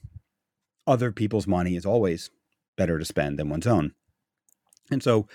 [0.87, 2.31] other people's money is always
[2.77, 3.93] better to spend than one's own.
[4.91, 5.27] And so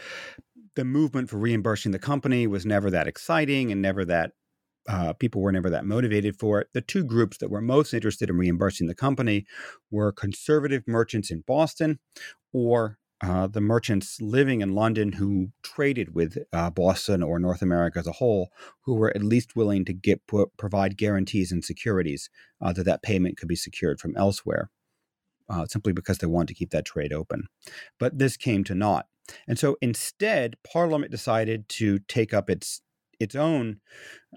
[0.76, 4.32] the movement for reimbursing the company was never that exciting and never that
[4.88, 6.68] uh, people were never that motivated for it.
[6.74, 9.46] The two groups that were most interested in reimbursing the company
[9.92, 12.00] were conservative merchants in Boston
[12.52, 18.00] or uh, the merchants living in London who traded with uh, Boston or North America
[18.00, 18.50] as a whole,
[18.82, 20.22] who were at least willing to get
[20.58, 22.30] provide guarantees and securities
[22.62, 24.70] uh, that that payment could be secured from elsewhere,
[25.50, 27.48] uh, simply because they wanted to keep that trade open.
[28.00, 29.08] But this came to naught,
[29.48, 32.82] and so instead, Parliament decided to take up its
[33.20, 33.80] its own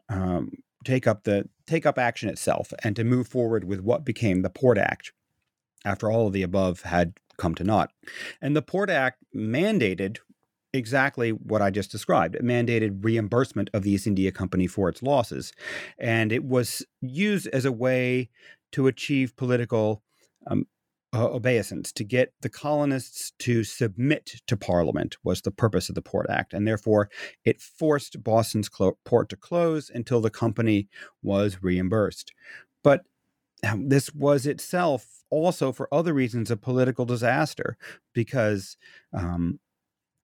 [0.08, 0.50] um,
[0.84, 4.50] take up the take up action itself and to move forward with what became the
[4.50, 5.12] Port Act
[5.84, 7.90] after all of the above had come to naught.
[8.40, 10.18] And the Port Act mandated
[10.72, 12.34] exactly what I just described.
[12.34, 15.52] It mandated reimbursement of the East India Company for its losses.
[15.98, 18.30] And it was used as a way
[18.72, 20.02] to achieve political
[20.46, 20.66] um,
[21.16, 26.02] uh, obeisance, to get the colonists to submit to Parliament was the purpose of the
[26.02, 27.08] Port Act, and therefore
[27.44, 30.88] it forced Boston's clo- port to close until the company
[31.22, 32.34] was reimbursed.
[32.84, 33.04] But
[33.66, 37.78] um, this was itself also, for other reasons, a political disaster
[38.12, 38.76] because
[39.12, 39.58] um,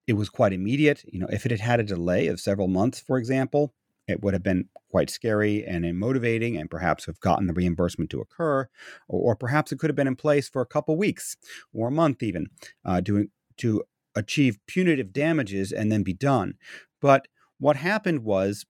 [0.06, 1.02] it was quite immediate.
[1.06, 3.72] You know, if it had had a delay of several months, for example,
[4.12, 8.20] it would have been quite scary and motivating and perhaps have gotten the reimbursement to
[8.20, 8.68] occur
[9.08, 11.36] or, or perhaps it could have been in place for a couple weeks
[11.72, 12.46] or a month even
[12.84, 13.82] uh, to, to
[14.14, 16.54] achieve punitive damages and then be done.
[17.00, 17.26] But
[17.58, 18.66] what happened was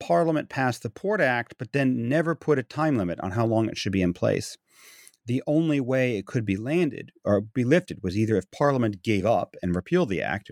[0.00, 3.68] parliament passed the port act but then never put a time limit on how long
[3.68, 4.56] it should be in place.
[5.26, 9.26] The only way it could be landed or be lifted was either if parliament gave
[9.26, 10.50] up and repealed the act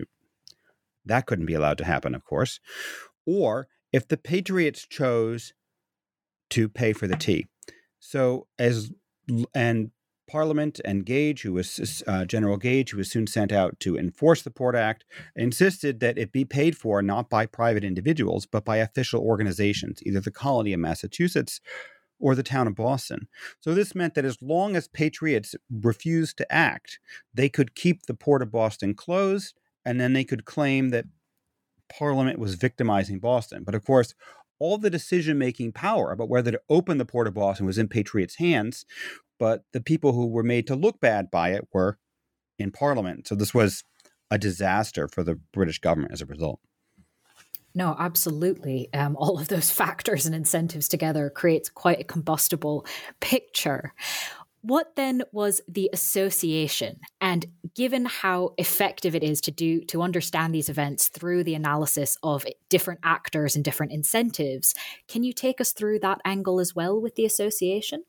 [1.05, 2.59] that couldn't be allowed to happen of course
[3.25, 5.53] or if the Patriots chose
[6.49, 7.47] to pay for the tea.
[7.97, 8.91] So as
[9.55, 9.91] and
[10.29, 14.41] Parliament and Gage, who was uh, General Gage, who was soon sent out to enforce
[14.41, 18.77] the Port Act, insisted that it be paid for not by private individuals but by
[18.77, 21.61] official organizations, either the colony of Massachusetts
[22.19, 23.29] or the town of Boston.
[23.61, 26.99] So this meant that as long as patriots refused to act,
[27.33, 31.05] they could keep the port of Boston closed, and then they could claim that
[31.89, 33.63] Parliament was victimizing Boston.
[33.63, 34.13] But of course,
[34.59, 37.87] all the decision making power about whether to open the port of Boston was in
[37.87, 38.85] Patriots' hands,
[39.37, 41.97] but the people who were made to look bad by it were
[42.57, 43.27] in Parliament.
[43.27, 43.83] So this was
[44.31, 46.59] a disaster for the British government as a result.
[47.75, 48.89] No, absolutely.
[48.93, 52.85] Um, all of those factors and incentives together creates quite a combustible
[53.19, 53.93] picture.
[54.65, 56.99] What then was the association?
[57.21, 62.17] And given how effective it is to do to understand these events through the analysis
[62.23, 64.73] of different actors and different incentives,
[65.07, 68.05] can you take us through that angle as well with the association?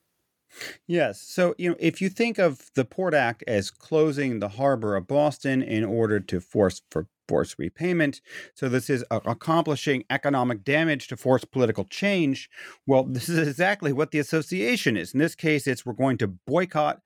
[0.86, 1.20] Yes.
[1.20, 5.06] So, you know, if you think of the Port Act as closing the harbor of
[5.06, 8.20] Boston in order to force for forced repayment.
[8.54, 12.48] So this is uh, accomplishing economic damage to force political change.
[12.86, 15.12] Well, this is exactly what the association is.
[15.12, 17.00] In this case, it's we're going to boycott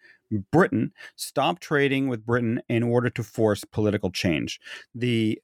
[0.53, 4.61] Britain, stop trading with Britain in order to force political change.
[4.95, 5.41] The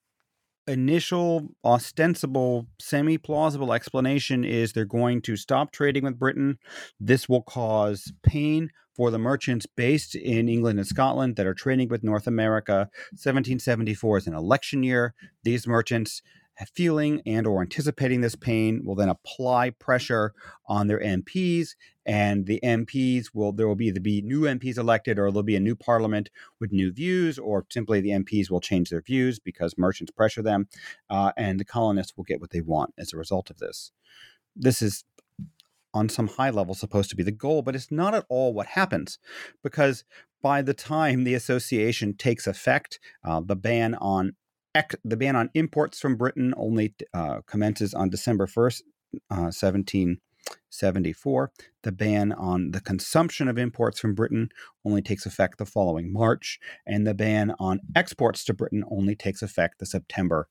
[0.68, 6.58] initial ostensible semi plausible explanation is they're going to stop trading with Britain.
[7.00, 11.88] This will cause pain for the merchants based in England and Scotland that are trading
[11.88, 12.88] with North America.
[13.10, 15.14] 1774 is an election year.
[15.44, 16.22] These merchants
[16.64, 20.32] feeling and or anticipating this pain will then apply pressure
[20.66, 21.74] on their MPs
[22.06, 25.56] and the MPs will there will be either be new MPs elected or there'll be
[25.56, 29.76] a new parliament with new views or simply the MPs will change their views because
[29.76, 30.68] merchants pressure them
[31.10, 33.92] uh, and the colonists will get what they want as a result of this.
[34.54, 35.04] This is
[35.96, 38.66] on some high level supposed to be the goal, but it's not at all what
[38.66, 39.18] happens
[39.62, 40.04] because
[40.42, 44.36] by the time the association takes effect, uh, the ban on
[45.02, 48.82] the ban on imports from Britain only uh, commences on December 1st,
[49.30, 51.50] uh, 1774.
[51.82, 54.50] The ban on the consumption of imports from Britain
[54.84, 59.40] only takes effect the following March, and the ban on exports to Britain only takes
[59.40, 60.48] effect the September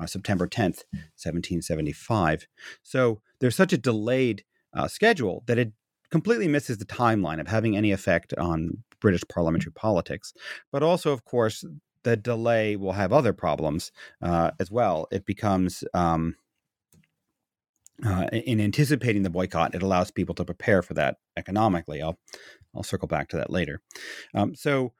[0.00, 0.84] uh, September 10th,
[1.16, 2.46] 1775.
[2.82, 5.72] So there's such a delayed uh, schedule that it
[6.10, 10.32] completely misses the timeline of having any effect on British parliamentary politics.
[10.70, 11.64] But also, of course,
[12.04, 13.90] the delay will have other problems
[14.22, 15.08] uh, as well.
[15.10, 16.36] It becomes um,
[18.04, 22.02] uh, in anticipating the boycott, it allows people to prepare for that economically.
[22.02, 22.18] I'll
[22.74, 23.80] I'll circle back to that later.
[24.34, 24.92] Um, so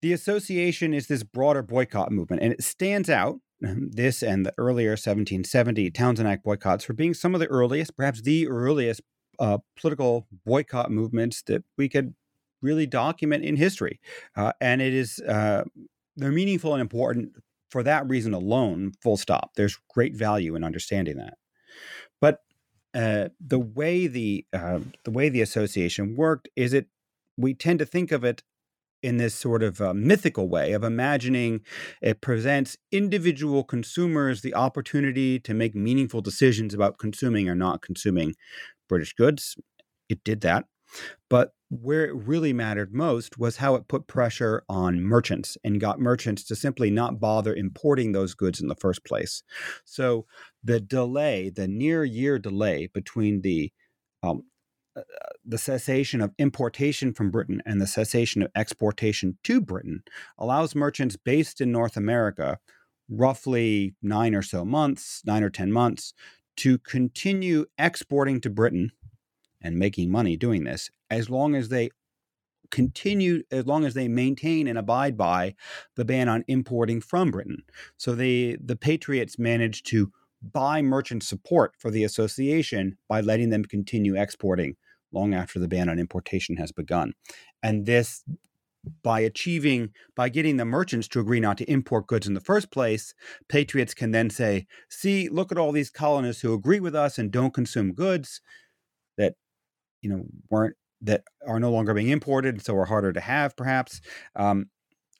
[0.00, 3.40] the association is this broader boycott movement, and it stands out.
[3.92, 8.22] This and the earlier 1770 Townshend Act boycotts for being some of the earliest, perhaps
[8.22, 9.00] the earliest
[9.38, 12.14] uh, political boycott movements that we could
[12.60, 14.00] really document in history.
[14.36, 15.64] Uh, and it is, uh,
[16.16, 17.32] they're meaningful and important
[17.70, 19.52] for that reason alone, full stop.
[19.56, 21.34] There's great value in understanding that.
[22.20, 22.40] But
[22.94, 26.88] uh, the way the uh, the way the association worked is it
[27.38, 28.42] we tend to think of it
[29.02, 31.60] in this sort of uh, mythical way of imagining
[32.00, 38.34] it presents individual consumers the opportunity to make meaningful decisions about consuming or not consuming
[38.88, 39.56] British goods.
[40.08, 40.66] It did that.
[41.30, 45.98] But where it really mattered most was how it put pressure on merchants and got
[45.98, 49.42] merchants to simply not bother importing those goods in the first place.
[49.86, 50.26] So
[50.62, 53.72] the delay, the near year delay between the
[54.22, 54.42] um,
[54.94, 55.00] uh,
[55.44, 60.02] the cessation of importation from Britain and the cessation of exportation to Britain
[60.38, 62.58] allows merchants based in North America
[63.08, 66.14] roughly nine or so months, nine or 10 months,
[66.56, 68.92] to continue exporting to Britain
[69.60, 71.90] and making money doing this as long as they
[72.70, 75.54] continue as long as they maintain and abide by
[75.94, 77.62] the ban on importing from Britain.
[77.98, 80.10] So they the patriots managed to
[80.42, 84.74] buy merchant support for the association by letting them continue exporting
[85.12, 87.12] long after the ban on importation has begun.
[87.62, 88.24] And this
[89.04, 92.72] by achieving by getting the merchants to agree not to import goods in the first
[92.72, 93.14] place
[93.48, 97.30] patriots can then say see look at all these colonists who agree with us and
[97.30, 98.40] don't consume goods
[99.16, 99.34] that
[100.00, 104.00] you know weren't that are no longer being imported, so are harder to have, perhaps.
[104.36, 104.70] Um,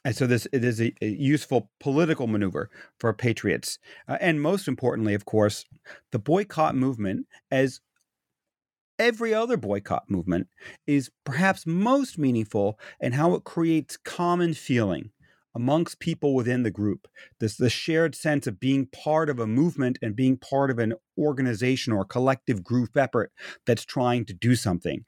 [0.05, 3.79] and so this it is a, a, useful political maneuver for patriots,
[4.09, 5.65] uh, and most importantly, of course,
[6.11, 7.81] the boycott movement, as
[9.03, 10.49] every other boycott movement,
[10.87, 15.11] is perhaps most meaningful in how it creates common feeling
[15.55, 17.09] amongst people within the group.
[17.41, 20.95] This the shared sense of being part of a movement and being part of an
[21.19, 23.33] organization or collective group effort
[23.67, 25.05] that's trying to do something.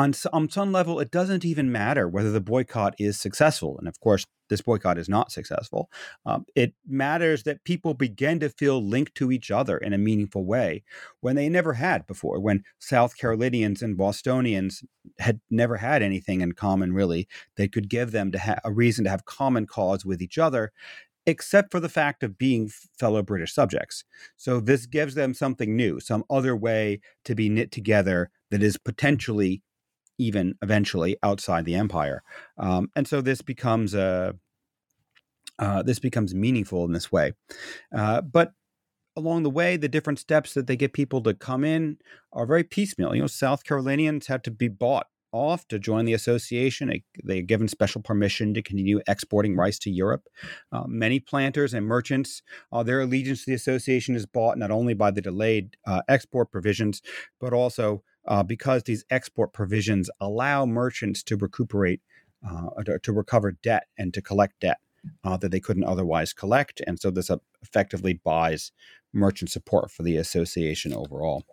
[0.00, 3.76] On, on some level, it doesn't even matter whether the boycott is successful.
[3.78, 5.90] And of course, this boycott is not successful.
[6.24, 10.46] Um, it matters that people begin to feel linked to each other in a meaningful
[10.46, 10.84] way
[11.20, 14.82] when they never had before, when South Carolinians and Bostonians
[15.18, 19.04] had never had anything in common, really, that could give them to ha- a reason
[19.04, 20.72] to have common cause with each other
[21.26, 24.04] except for the fact of being fellow British subjects.
[24.38, 28.78] So this gives them something new, some other way to be knit together that is
[28.78, 29.62] potentially
[30.20, 32.22] even eventually outside the empire.
[32.58, 34.34] Um, and so this becomes a
[35.58, 37.32] uh, this becomes meaningful in this way.
[37.94, 38.52] Uh, but
[39.16, 41.98] along the way, the different steps that they get people to come in
[42.32, 43.14] are very piecemeal.
[43.14, 46.92] You know, South Carolinians had to be bought off to join the association.
[47.24, 50.28] They are given special permission to continue exporting rice to Europe.
[50.72, 54.94] Uh, many planters and merchants, uh, their allegiance to the association is bought not only
[54.94, 57.02] by the delayed uh, export provisions,
[57.40, 62.00] but also uh, because these export provisions allow merchants to recuperate,
[62.48, 64.78] uh, to, to, recover debt and to collect debt.
[65.24, 66.82] uh, that they couldn't otherwise collect.
[66.86, 67.30] And so this
[67.62, 68.72] effectively buys
[69.12, 71.44] merchant support for the association overall.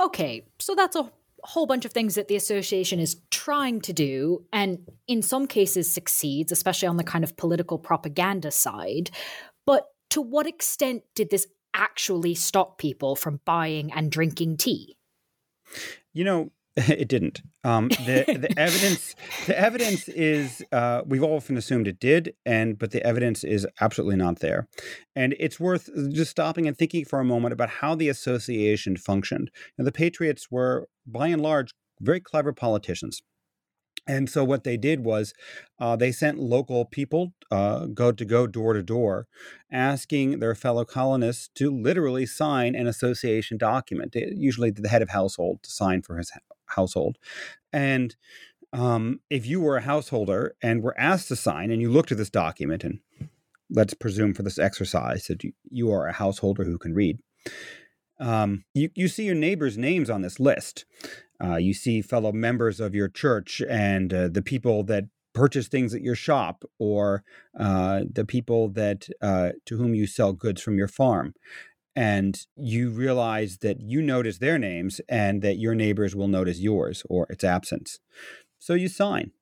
[0.00, 1.10] Okay, so that's a
[1.44, 5.92] whole bunch of things that the association is trying to do, and in some cases
[5.92, 9.10] succeeds, especially on the kind of political propaganda side.
[9.66, 14.96] But to what extent did this actually stop people from buying and drinking tea?
[16.12, 16.52] You know,
[16.88, 17.42] it didn't.
[17.64, 19.16] Um, the, the evidence,
[19.46, 24.16] the evidence is uh, we've often assumed it did, and but the evidence is absolutely
[24.16, 24.68] not there.
[25.16, 29.50] And it's worth just stopping and thinking for a moment about how the association functioned.
[29.76, 33.22] And the Patriots were, by and large, very clever politicians.
[34.06, 35.34] And so what they did was
[35.80, 39.26] uh, they sent local people uh, go to go door to door,
[39.70, 44.14] asking their fellow colonists to literally sign an association document.
[44.14, 46.30] Usually the head of household to sign for his
[46.68, 47.18] household,
[47.72, 48.14] and
[48.72, 52.18] um, if you were a householder and were asked to sign, and you looked at
[52.18, 53.00] this document, and
[53.70, 57.18] let's presume for this exercise that you, are a householder who can read.
[58.20, 60.84] Um, you, you see your neighbors' names on this list.
[61.42, 65.04] Uh, you see fellow members of your church and uh, the people that
[65.34, 67.22] purchase things at your shop or
[67.58, 71.32] uh, the people that uh, to whom you sell goods from your farm
[71.98, 77.02] and you realize that you notice their names and that your neighbors will notice yours
[77.10, 77.98] or its absence
[78.58, 79.32] so you sign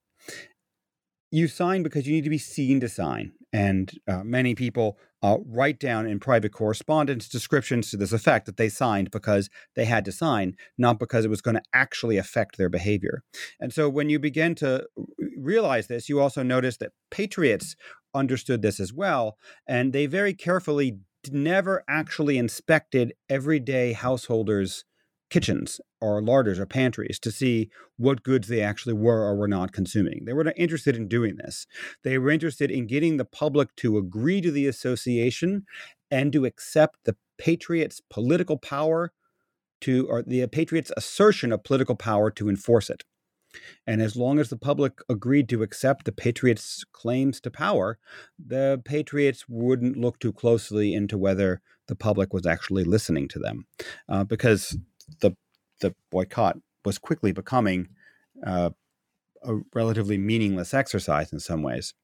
[1.31, 5.39] you sign because you need to be seen to sign and uh, many people uh,
[5.47, 10.05] write down in private correspondence descriptions to this effect that they signed because they had
[10.05, 13.23] to sign, not because it was going to actually affect their behavior.
[13.59, 14.87] And so when you begin to
[15.37, 17.77] realize this, you also notice that patriots
[18.15, 19.37] understood this as well,
[19.67, 20.99] and they very carefully
[21.33, 24.85] never actually inspected everyday householders'
[25.29, 29.73] kitchens or larders or pantries to see what goods they actually were or were not
[29.73, 30.25] consuming.
[30.25, 31.67] They were not interested in doing this.
[32.05, 35.65] They were interested in getting the public to agree to the association
[36.11, 39.13] and to accept the Patriots' political power
[39.83, 43.05] to, or the Patriots' assertion of political power to enforce it.
[43.87, 47.99] And as long as the public agreed to accept the Patriots' claims to power,
[48.39, 53.67] the Patriots wouldn't look too closely into whether the public was actually listening to them.
[54.09, 54.77] Uh, because
[55.21, 55.37] the
[55.81, 57.89] the boycott was quickly becoming
[58.47, 58.71] uh,
[59.43, 61.95] a relatively meaningless exercise in some ways.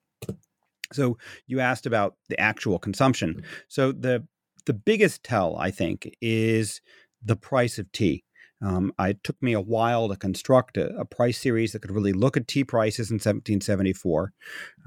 [0.92, 3.42] So you asked about the actual consumption.
[3.68, 4.26] So the
[4.66, 6.80] the biggest tell, I think, is
[7.24, 8.24] the price of tea.
[8.62, 12.12] Um, it took me a while to construct a, a, price series that could really
[12.12, 14.32] look at tea prices in 1774,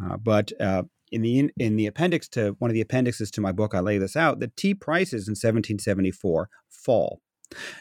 [0.03, 3.51] uh, but uh, in the in, the appendix to one of the appendixes to my
[3.51, 4.39] book, I lay this out.
[4.39, 7.21] The tea prices in 1774 fall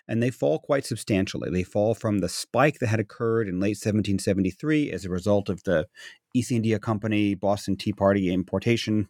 [0.07, 1.51] and they fall quite substantially.
[1.51, 5.63] They fall from the spike that had occurred in late 1773 as a result of
[5.65, 5.87] the
[6.35, 9.09] East India Company Boston Tea Party importation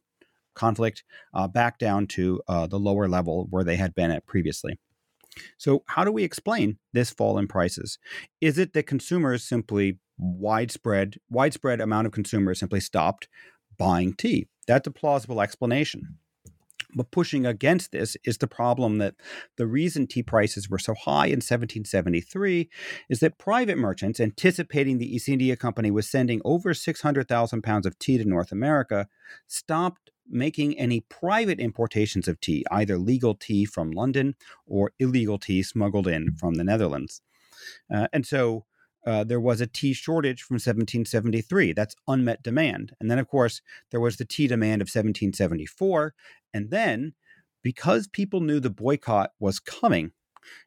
[0.54, 4.78] conflict uh, back down to uh, the lower level where they had been at previously.
[5.58, 7.98] So, how do we explain this fall in prices?
[8.40, 13.28] Is it that consumers simply widespread widespread amount of consumers simply stopped
[13.78, 14.46] buying tea?
[14.66, 16.18] That's a plausible explanation.
[16.94, 19.16] But pushing against this is the problem that
[19.56, 22.70] the reason tea prices were so high in 1773
[23.08, 27.98] is that private merchants, anticipating the East India Company was sending over 600,000 pounds of
[27.98, 29.08] tea to North America,
[29.48, 34.34] stopped making any private importations of tea, either legal tea from London
[34.66, 37.20] or illegal tea smuggled in from the Netherlands.
[37.92, 38.64] Uh, and so
[39.06, 41.72] uh, there was a tea shortage from 1773.
[41.72, 42.92] That's unmet demand.
[43.00, 43.60] And then, of course,
[43.90, 46.14] there was the tea demand of 1774.
[46.52, 47.14] And then,
[47.62, 50.12] because people knew the boycott was coming,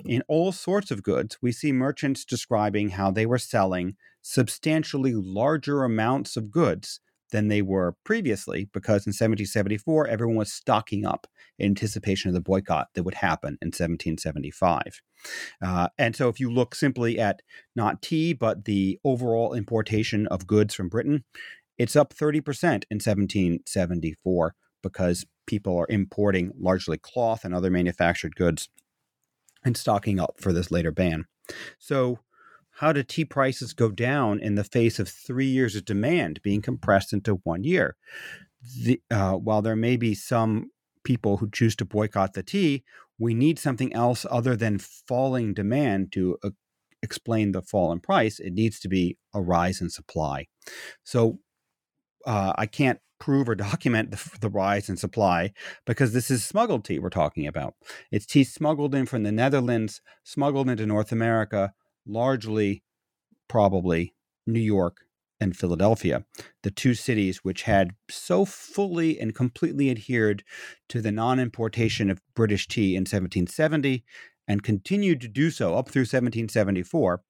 [0.06, 5.84] in all sorts of goods, we see merchants describing how they were selling substantially larger
[5.84, 7.00] amounts of goods
[7.32, 11.28] than they were previously because in 1774 everyone was stocking up
[11.60, 15.02] in anticipation of the boycott that would happen in 1775
[15.62, 17.42] uh, and so if you look simply at
[17.76, 21.24] not tea but the overall importation of goods from britain
[21.78, 22.36] it's up 30%
[22.90, 28.70] in 1774 because people are importing largely cloth and other manufactured goods
[29.64, 31.26] and stocking up for this later ban.
[31.80, 32.20] So
[32.78, 36.62] how do tea prices go down in the face of three years of demand being
[36.62, 37.98] compressed into one year?
[38.84, 40.72] The, uh, while there may be some
[41.04, 42.84] people who choose to boycott the tea,
[43.18, 46.52] we need something else other than falling demand to uh,
[47.02, 48.40] explain the fall in price.
[48.40, 50.46] It needs to be a rise in supply.
[51.04, 51.40] So
[52.28, 55.52] uh, I can't prove or document the, the, rise in supply
[55.88, 57.74] because this is smuggled tea we're talking about.
[58.12, 61.74] It's tea smuggled in from the Netherlands, smuggled into North America,
[62.08, 62.84] largely
[63.48, 64.14] probably
[64.46, 64.98] New York
[65.40, 66.26] and Philadelphia,
[66.64, 70.44] the two cities which had so fully and completely adhered
[70.90, 74.04] to the non importation of British tea in 1770
[74.48, 77.22] and continued to do so up through 1774.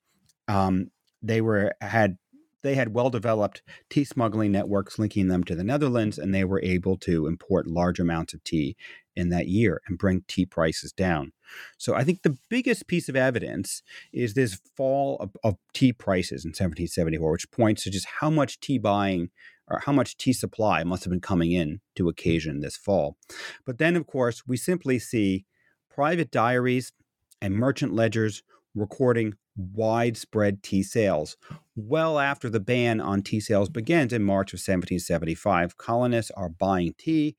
[0.47, 2.17] Um, they were had
[2.63, 6.61] they had well developed tea smuggling networks linking them to the Netherlands, and they were
[6.63, 8.75] able to import large amounts of tea
[9.15, 11.31] in that year and bring tea prices down.
[11.77, 13.81] So I think the biggest piece of evidence
[14.11, 18.59] is this fall of, of tea prices in 1774, which points to just how much
[18.59, 19.29] tea buying
[19.69, 23.17] or how much tea supply must have been coming in to occasion this fall.
[23.65, 25.45] But then, of course, we simply see
[25.89, 26.93] private diaries
[27.41, 28.43] and merchant ledgers
[28.75, 31.35] recording widespread tea sales.
[31.75, 36.93] Well after the ban on tea sales begins in March of 1775, colonists are buying
[36.97, 37.35] tea.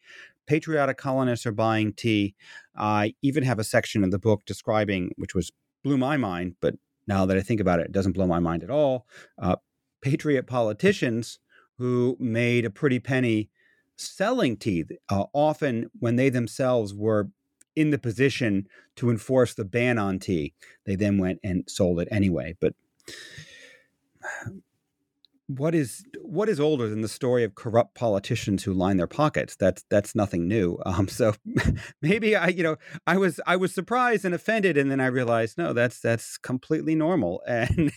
[0.49, 2.35] Patriotic colonists are buying tea.
[2.77, 5.53] I even have a section in the book describing, which was
[5.85, 6.75] blew my mind, but
[7.07, 9.07] now that I think about it, it doesn't blow my mind at all.
[9.41, 9.57] Uh,
[10.01, 11.39] patriot politicians
[11.77, 13.51] who made a pretty penny
[13.97, 17.31] selling tea, uh, often when they themselves were
[17.77, 20.55] in the position to enforce the ban on tea.
[20.85, 22.57] They then went and sold it anyway.
[22.61, 22.75] But
[25.49, 29.57] what is what is older than the story of corrupt politicians who line their pockets?
[29.57, 30.79] That's that's nothing new.
[30.87, 31.35] Um, so
[32.03, 32.77] maybe I, you know,
[33.07, 36.95] I was I was surprised and offended, and then I realized no, that's that's completely
[36.95, 37.93] normal, and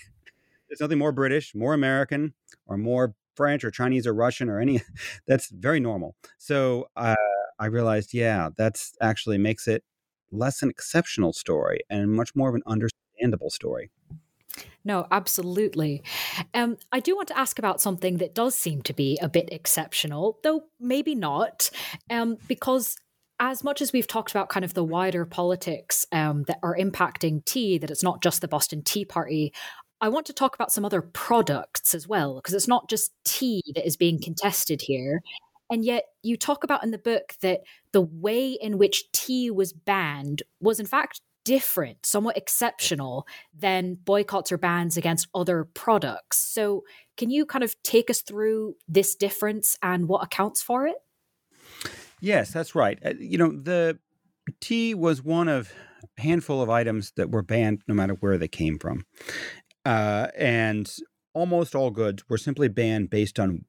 [0.67, 2.33] there's nothing more British, more American,
[2.67, 4.81] or more French or Chinese or Russian or any.
[5.27, 6.15] That's very normal.
[6.37, 6.87] So.
[6.95, 7.15] Uh,
[7.61, 9.83] I realized, yeah, that's actually makes it
[10.31, 13.91] less an exceptional story and much more of an understandable story.
[14.83, 16.03] No, absolutely.
[16.53, 19.49] Um, I do want to ask about something that does seem to be a bit
[19.51, 21.69] exceptional, though maybe not,
[22.09, 22.95] um, because
[23.39, 27.43] as much as we've talked about kind of the wider politics um, that are impacting
[27.45, 29.53] tea, that it's not just the Boston Tea Party,
[29.99, 33.61] I want to talk about some other products as well, because it's not just tea
[33.75, 35.21] that is being contested here.
[35.69, 37.61] And yet, you talk about in the book that
[37.93, 43.27] the way in which tea was banned was, in fact, different, somewhat exceptional
[43.57, 46.37] than boycotts or bans against other products.
[46.37, 46.83] So,
[47.17, 50.97] can you kind of take us through this difference and what accounts for it?
[52.19, 52.99] Yes, that's right.
[53.03, 53.99] Uh, you know, the
[54.59, 55.73] tea was one of
[56.17, 59.05] a handful of items that were banned no matter where they came from.
[59.85, 60.95] Uh, and
[61.33, 63.65] almost all goods were simply banned based on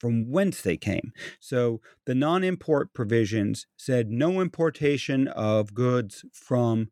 [0.00, 1.12] from whence they came.
[1.40, 6.90] So the non import provisions said no importation of goods from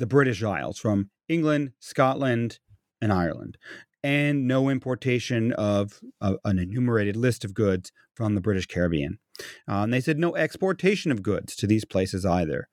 [0.00, 2.58] the British Isles, from England, Scotland,
[3.00, 3.58] and Ireland,
[4.02, 9.18] and no importation of an enumerated list of goods from the British Caribbean.
[9.68, 12.68] Uh, and they said no exportation of goods to these places either,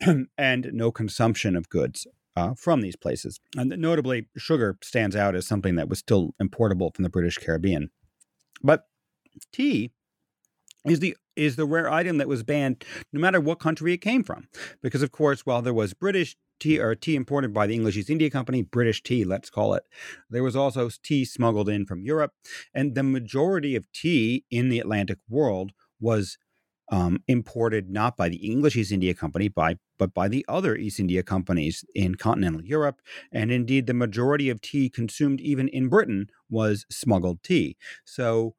[0.38, 2.06] and no consumption of goods
[2.36, 3.40] uh, from these places.
[3.56, 7.90] And notably, sugar stands out as something that was still importable from the British Caribbean.
[8.62, 8.84] But
[9.52, 9.92] tea
[10.84, 14.22] is the is the rare item that was banned no matter what country it came
[14.22, 14.48] from
[14.82, 18.10] because of course while there was british tea or tea imported by the english east
[18.10, 19.84] india company british tea let's call it.
[20.30, 22.32] There was also tea smuggled in from europe
[22.74, 26.38] and the majority of tea in the atlantic world was
[26.90, 31.00] um, imported not by the English East India Company, by but by the other East
[31.00, 33.00] India companies in continental Europe,
[33.32, 37.76] and indeed the majority of tea consumed even in Britain was smuggled tea.
[38.04, 38.54] So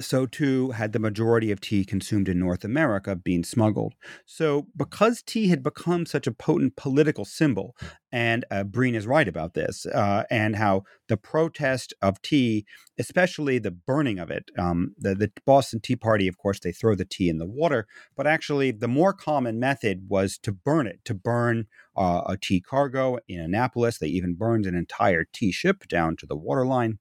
[0.00, 3.94] so too had the majority of tea consumed in North America been smuggled.
[4.26, 7.76] So, because tea had become such a potent political symbol,
[8.10, 12.64] and uh, Breen is right about this, uh, and how the protest of tea,
[12.98, 16.94] especially the burning of it, um, the, the Boston Tea Party, of course, they throw
[16.94, 17.86] the tea in the water,
[18.16, 21.66] but actually the more common method was to burn it, to burn
[21.96, 23.98] uh, a tea cargo in Annapolis.
[23.98, 26.98] They even burned an entire tea ship down to the waterline.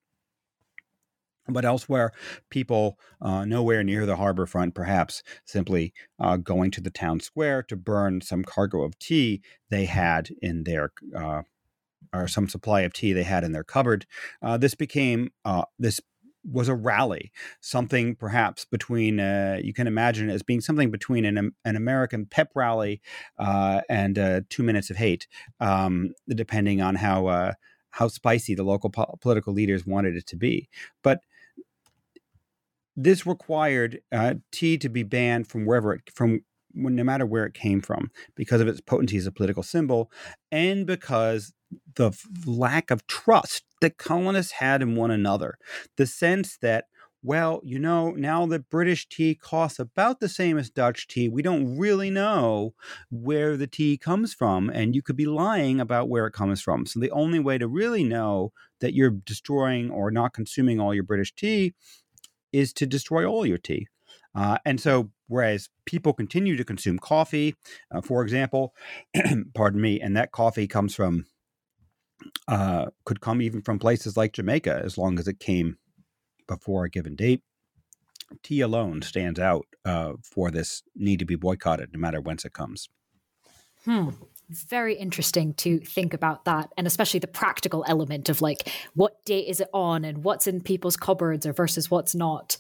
[1.48, 2.12] But elsewhere,
[2.50, 7.64] people uh, nowhere near the harbor front, perhaps simply uh, going to the town square
[7.64, 11.42] to burn some cargo of tea they had in their, uh,
[12.14, 14.06] or some supply of tea they had in their cupboard.
[14.42, 16.00] Uh, this became, uh, this
[16.44, 17.32] was a rally,
[17.62, 22.50] something perhaps between, uh, you can imagine as being something between an, an American pep
[22.56, 23.02] rally
[23.38, 25.28] and Two Minutes of Hate,
[25.60, 27.54] um, depending on how.
[27.92, 30.70] how spicy the local po- political leaders wanted it to be.
[31.02, 31.22] But
[32.96, 36.42] this required uh, tea to be banned from wherever it from
[36.74, 40.12] no matter where it came from because of its potency as a political symbol
[40.52, 41.52] and because
[41.96, 42.12] the
[42.46, 45.58] lack of trust that colonists had in one another
[45.98, 46.86] the sense that
[47.22, 51.42] well, you know, now that British tea costs about the same as Dutch tea, we
[51.42, 52.74] don't really know
[53.12, 54.70] where the tea comes from.
[54.70, 56.86] And you could be lying about where it comes from.
[56.86, 61.04] So the only way to really know that you're destroying or not consuming all your
[61.04, 61.74] British tea
[62.54, 63.88] is to destroy all your tea.
[64.34, 67.56] Uh, and so, whereas people continue to consume coffee,
[67.92, 68.74] uh, for example,
[69.56, 71.26] pardon me, and that coffee comes from,
[72.48, 75.78] uh, could come even from places like Jamaica, as long as it came
[76.48, 77.42] before a given date.
[78.44, 82.54] Tea alone stands out uh, for this need to be boycotted, no matter whence it
[82.54, 82.90] comes.
[83.86, 84.10] Hmm.
[84.52, 89.48] Very interesting to think about that, and especially the practical element of like what date
[89.48, 92.58] is it on and what's in people's cupboards or versus what's not.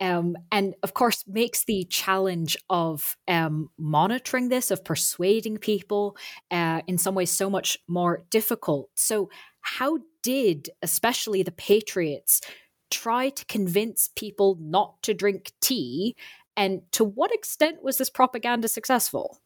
[0.00, 6.16] Um, and of course, makes the challenge of um, monitoring this, of persuading people,
[6.52, 8.90] uh, in some ways so much more difficult.
[8.94, 9.28] So,
[9.62, 12.40] how did especially the Patriots
[12.88, 16.14] try to convince people not to drink tea?
[16.56, 19.40] And to what extent was this propaganda successful?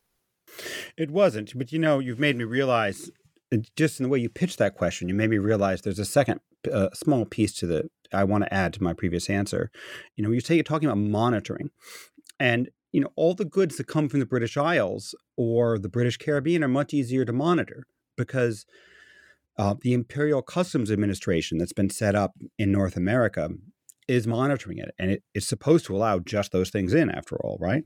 [0.96, 3.10] It wasn't, but you know, you've made me realize
[3.76, 6.40] just in the way you pitched that question, you made me realize there's a second
[6.72, 9.70] uh, small piece to the I want to add to my previous answer.
[10.14, 11.70] You know, you say you're talking about monitoring,
[12.38, 16.16] and you know all the goods that come from the British Isles or the British
[16.16, 17.84] Caribbean are much easier to monitor
[18.16, 18.66] because
[19.58, 23.50] uh, the Imperial Customs Administration that's been set up in North America
[24.08, 27.58] is monitoring it, and it is supposed to allow just those things in, after all,
[27.60, 27.84] right?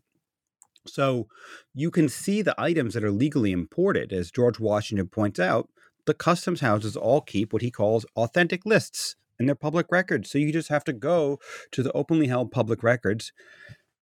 [0.86, 1.28] So
[1.74, 4.12] you can see the items that are legally imported.
[4.12, 5.68] As George Washington points out,
[6.06, 10.30] the customs houses all keep what he calls authentic lists in their public records.
[10.30, 11.38] So you just have to go
[11.72, 13.32] to the openly held public records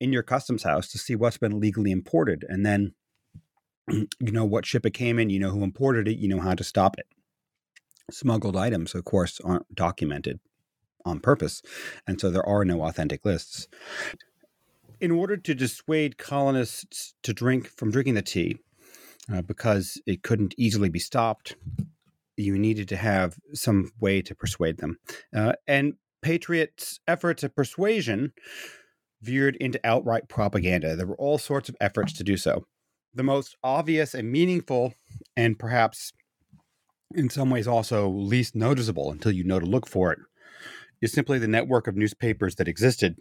[0.00, 2.44] in your customs house to see what's been legally imported.
[2.48, 2.94] And then
[3.88, 6.54] you know what ship it came in, you know who imported it, you know how
[6.54, 7.06] to stop it.
[8.10, 10.40] Smuggled items, of course, aren't documented
[11.04, 11.62] on purpose.
[12.06, 13.68] And so there are no authentic lists.
[15.00, 18.58] In order to dissuade colonists to drink from drinking the tea,
[19.32, 21.54] uh, because it couldn't easily be stopped,
[22.36, 24.98] you needed to have some way to persuade them.
[25.34, 28.32] Uh, and Patriots' efforts at persuasion
[29.22, 30.96] veered into outright propaganda.
[30.96, 32.66] There were all sorts of efforts to do so.
[33.14, 34.94] The most obvious and meaningful,
[35.36, 36.12] and perhaps
[37.14, 40.18] in some ways also least noticeable until you know to look for it,
[41.00, 43.16] is simply the network of newspapers that existed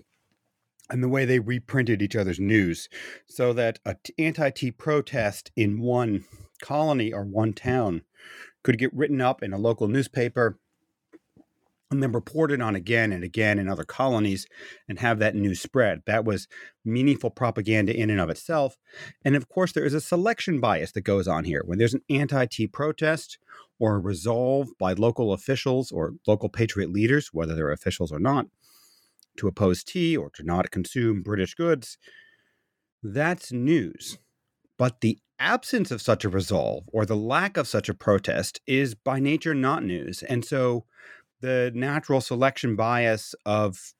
[0.89, 2.89] and the way they reprinted each other's news
[3.27, 6.25] so that an anti tea protest in one
[6.61, 8.01] colony or one town
[8.63, 10.59] could get written up in a local newspaper
[11.89, 14.45] and then reported on again and again in other colonies
[14.89, 16.01] and have that news spread.
[16.05, 16.47] That was
[16.83, 18.77] meaningful propaganda in and of itself.
[19.23, 21.61] And of course, there is a selection bias that goes on here.
[21.65, 23.37] When there's an anti tea protest
[23.79, 28.47] or a resolve by local officials or local patriot leaders, whether they're officials or not,
[29.37, 31.97] to oppose tea or to not consume British goods,
[33.03, 34.17] that's news.
[34.77, 38.95] But the absence of such a resolve or the lack of such a protest is
[38.95, 40.23] by nature not news.
[40.23, 40.85] And so
[41.41, 43.93] the natural selection bias of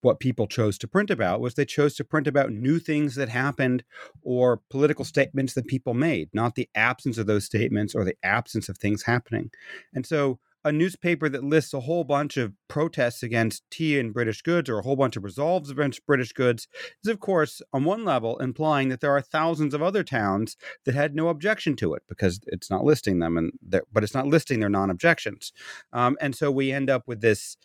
[0.00, 3.28] what people chose to print about was they chose to print about new things that
[3.28, 3.84] happened
[4.22, 8.68] or political statements that people made, not the absence of those statements or the absence
[8.68, 9.50] of things happening.
[9.94, 14.42] And so a newspaper that lists a whole bunch of protests against tea and British
[14.42, 16.68] goods or a whole bunch of resolves against British goods
[17.04, 20.94] is, of course, on one level implying that there are thousands of other towns that
[20.94, 23.52] had no objection to it because it's not listing them, and
[23.92, 25.52] but it's not listing their non-objections,
[25.92, 27.56] um, and so we end up with this.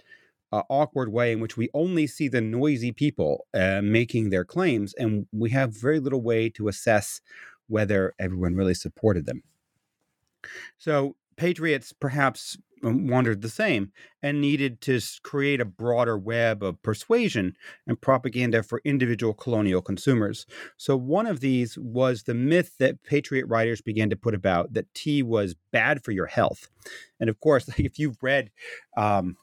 [0.49, 4.93] Uh, awkward way in which we only see the noisy people uh, making their claims,
[4.93, 7.19] and we have very little way to assess
[7.67, 9.43] whether everyone really supported them.
[10.77, 16.81] So, patriots perhaps um, wondered the same and needed to create a broader web of
[16.83, 17.55] persuasion
[17.87, 20.45] and propaganda for individual colonial consumers.
[20.77, 24.93] So, one of these was the myth that patriot writers began to put about that
[24.93, 26.67] tea was bad for your health.
[27.19, 28.51] And of course, if you've read,
[28.95, 29.37] um,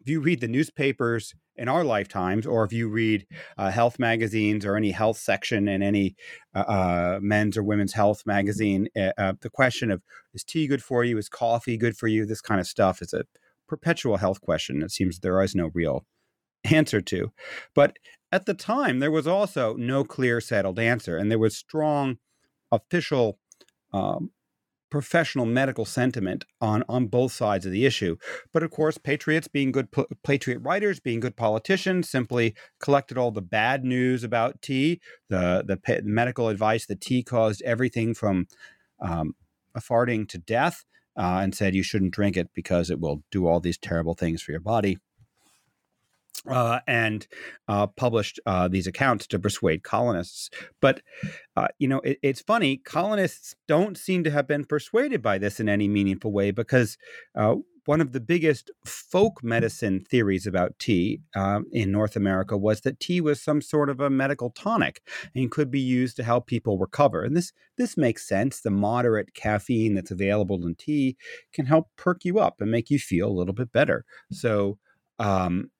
[0.00, 3.26] if you read the newspapers in our lifetimes, or if you read
[3.58, 6.16] uh, health magazines or any health section in any
[6.54, 10.02] uh, uh, men's or women's health magazine, uh, uh, the question of
[10.34, 11.18] is tea good for you?
[11.18, 12.24] Is coffee good for you?
[12.24, 13.24] This kind of stuff is a
[13.68, 14.82] perpetual health question.
[14.82, 16.04] It seems there is no real
[16.64, 17.32] answer to.
[17.74, 17.98] But
[18.30, 22.18] at the time, there was also no clear, settled answer, and there was strong
[22.70, 23.38] official
[23.92, 24.30] um,
[24.92, 28.14] professional medical sentiment on on both sides of the issue.
[28.52, 29.88] But of course, patriots being good
[30.22, 36.02] patriot writers, being good politicians, simply collected all the bad news about tea, the the
[36.04, 38.46] medical advice that tea caused everything from
[39.00, 39.34] um,
[39.78, 40.84] farting to death,
[41.16, 44.42] uh, and said you shouldn't drink it because it will do all these terrible things
[44.42, 44.98] for your body.
[46.48, 47.26] Uh, and
[47.68, 50.50] uh, published uh, these accounts to persuade colonists.
[50.80, 51.02] But,
[51.56, 55.60] uh, you know, it, it's funny, colonists don't seem to have been persuaded by this
[55.60, 56.98] in any meaningful way because
[57.36, 62.82] uh, one of the biggest folk medicine theories about tea um, in North America was
[62.82, 65.02] that tea was some sort of a medical tonic
[65.34, 67.24] and could be used to help people recover.
[67.24, 68.60] And this this makes sense.
[68.60, 71.16] The moderate caffeine that's available in tea
[71.52, 74.04] can help perk you up and make you feel a little bit better.
[74.30, 74.78] So
[75.18, 75.70] um,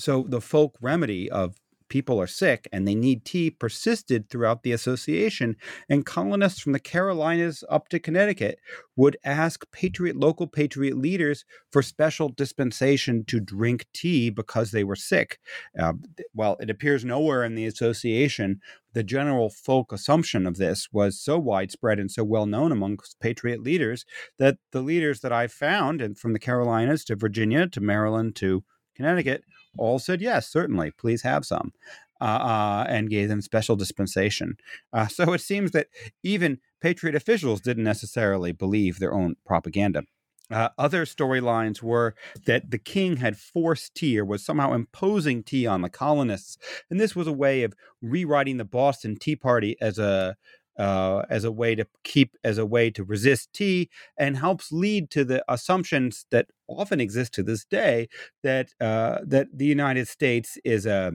[0.00, 1.56] so the folk remedy of
[1.90, 5.56] people are sick and they need tea persisted throughout the association
[5.90, 8.58] and colonists from the carolinas up to connecticut
[8.96, 14.96] would ask patriot local patriot leaders for special dispensation to drink tea because they were
[14.96, 15.38] sick.
[15.78, 15.92] Uh,
[16.32, 18.60] well it appears nowhere in the association
[18.92, 23.60] the general folk assumption of this was so widespread and so well known amongst patriot
[23.60, 24.04] leaders
[24.38, 28.62] that the leaders that i found and from the carolinas to virginia to maryland to
[28.94, 29.42] connecticut
[29.78, 31.72] all said yes, certainly, please have some,
[32.20, 34.56] uh, uh, and gave them special dispensation.
[34.92, 35.88] Uh, so it seems that
[36.22, 40.02] even Patriot officials didn't necessarily believe their own propaganda.
[40.50, 42.14] Uh, other storylines were
[42.46, 46.58] that the king had forced tea or was somehow imposing tea on the colonists.
[46.90, 50.36] And this was a way of rewriting the Boston Tea Party as a
[50.80, 55.10] uh, as a way to keep as a way to resist tea and helps lead
[55.10, 58.08] to the assumptions that often exist to this day
[58.42, 61.12] that uh, that the United States is a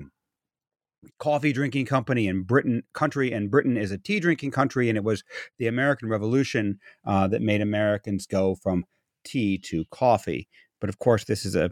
[1.17, 5.03] coffee drinking company and Britain country and Britain is a tea drinking country and it
[5.03, 5.23] was
[5.57, 8.85] the American Revolution uh, that made Americans go from
[9.23, 10.47] tea to coffee.
[10.79, 11.71] But of course this is a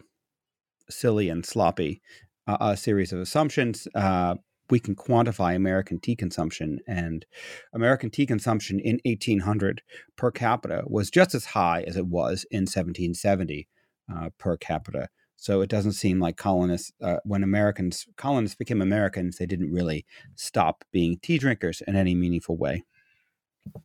[0.90, 2.02] silly and sloppy
[2.48, 4.36] uh, series of assumptions uh,
[4.74, 6.80] we can quantify American tea consumption.
[6.88, 7.28] And
[7.76, 9.84] American tea consumption in 1800
[10.16, 13.68] per capita was just as high as it was in 1770
[14.12, 15.10] uh, per capita.
[15.36, 20.08] So it doesn't seem like colonists, uh, when Americans colonists became Americans, they didn't really
[20.34, 22.84] stop being tea drinkers in any meaningful way.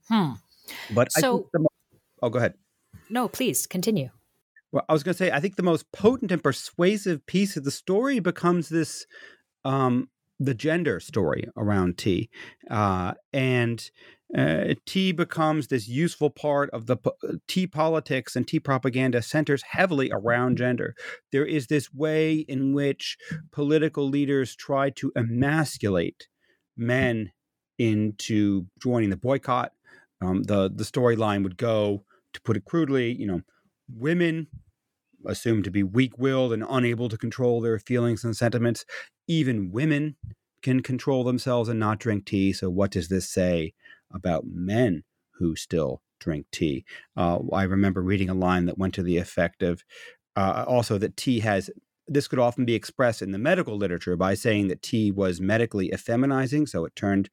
[0.09, 0.33] Hmm.
[0.95, 1.67] But so, the,
[2.23, 2.55] oh, go ahead.
[3.11, 4.09] No, please continue.
[4.73, 7.65] Well, I was going to say, I think the most potent and persuasive piece of
[7.65, 9.07] the story becomes this
[9.67, 10.09] um,
[10.39, 12.31] the gender story around tea,
[12.71, 13.91] uh, and
[14.37, 19.63] uh, tea becomes this useful part of the uh, tea politics and tea propaganda centers
[19.63, 20.95] heavily around gender.
[21.33, 23.17] There is this way in which
[23.53, 26.29] political leaders try to emasculate
[26.77, 27.33] men
[27.79, 29.73] into joining the boycott.
[30.21, 33.41] Um, the the storyline would go, to put it crudely, you know,
[33.89, 34.49] women
[35.27, 38.85] assumed to be weak-willed and unable to control their feelings and sentiments
[39.29, 40.17] even women
[40.63, 42.53] can control themselves and not drink tea.
[42.53, 43.75] So, what does this say
[44.13, 45.05] about men
[45.39, 46.85] who still drink tea?
[47.17, 49.85] Uh, I remember reading a line that went to the effect of
[50.37, 51.71] uh, also that tea has.
[52.11, 55.91] This could often be expressed in the medical literature by saying that tea was medically
[55.91, 56.67] effeminizing.
[56.67, 57.29] So it turned,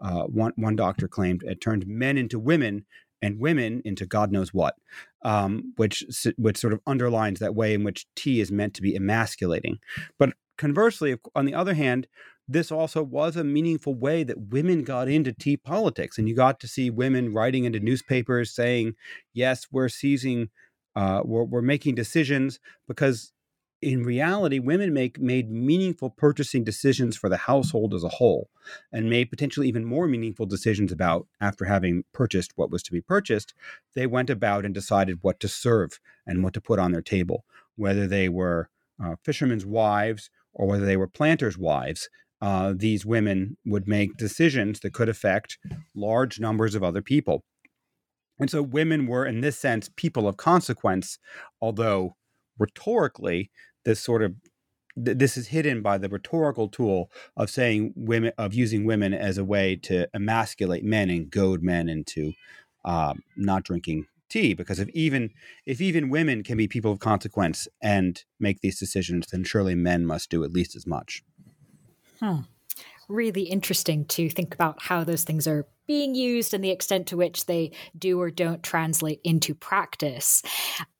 [0.00, 2.86] uh, one, one doctor claimed, it turned men into women
[3.20, 4.76] and women into God knows what,
[5.24, 6.04] um, which
[6.36, 9.78] which sort of underlines that way in which tea is meant to be emasculating.
[10.18, 12.06] But conversely, on the other hand,
[12.46, 16.18] this also was a meaningful way that women got into tea politics.
[16.18, 18.94] And you got to see women writing into newspapers saying,
[19.32, 20.50] yes, we're seizing,
[20.94, 23.32] uh, we're, we're making decisions because
[23.84, 28.48] in reality, women make made meaningful purchasing decisions for the household as a whole,
[28.90, 33.02] and made potentially even more meaningful decisions about after having purchased what was to be
[33.02, 33.52] purchased.
[33.94, 37.44] They went about and decided what to serve and what to put on their table,
[37.76, 38.70] whether they were
[39.02, 42.08] uh, fishermen's wives or whether they were planters' wives
[42.44, 45.56] uh, these women would make decisions that could affect
[45.94, 47.42] large numbers of other people.
[48.38, 51.18] And so women were, in this sense, people of consequence,
[51.62, 52.16] although
[52.58, 53.50] rhetorically,
[53.86, 54.34] this sort of
[54.96, 59.44] this is hidden by the rhetorical tool of saying women of using women as a
[59.44, 62.32] way to emasculate men and goad men into
[62.84, 64.06] uh, not drinking
[64.54, 65.30] because if even
[65.66, 70.04] if even women can be people of consequence and make these decisions then surely men
[70.04, 71.22] must do at least as much
[72.20, 72.40] Hmm.
[73.08, 77.18] Really interesting to think about how those things are being used and the extent to
[77.18, 80.42] which they do or don't translate into practice.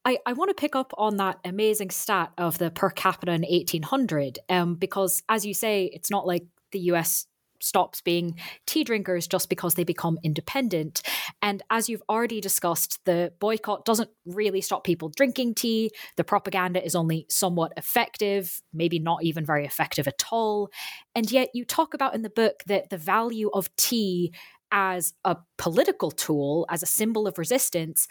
[0.05, 3.43] I, I want to pick up on that amazing stat of the per capita in
[3.43, 7.27] 1800, um, because as you say, it's not like the US
[7.65, 11.03] stops being tea drinkers just because they become independent.
[11.43, 15.91] And as you've already discussed, the boycott doesn't really stop people drinking tea.
[16.17, 20.71] The propaganda is only somewhat effective, maybe not even very effective at all.
[21.15, 24.33] And yet, you talk about in the book that the value of tea
[24.73, 28.09] as a political tool, as a symbol of resistance,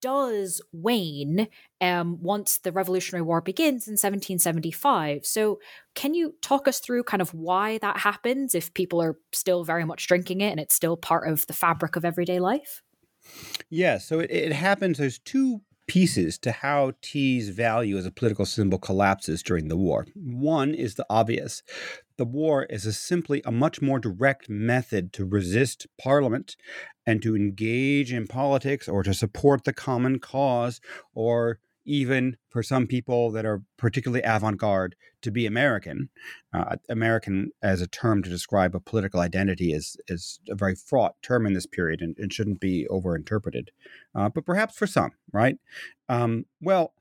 [0.00, 1.48] does wane
[1.80, 5.26] um, once the Revolutionary War begins in 1775.
[5.26, 5.58] So,
[5.94, 9.84] can you talk us through kind of why that happens if people are still very
[9.84, 12.82] much drinking it and it's still part of the fabric of everyday life?
[13.70, 14.98] Yeah, so it, it happens.
[14.98, 20.06] There's two pieces to how tea's value as a political symbol collapses during the war.
[20.14, 21.62] One is the obvious.
[22.18, 26.56] The war is a simply a much more direct method to resist Parliament
[27.06, 30.80] and to engage in politics or to support the common cause
[31.14, 36.08] or even for some people that are particularly avant garde to be American.
[36.52, 41.14] Uh, American as a term to describe a political identity is, is a very fraught
[41.22, 43.68] term in this period and, and shouldn't be overinterpreted.
[44.14, 45.56] Uh, but perhaps for some, right?
[46.08, 46.92] Um, well,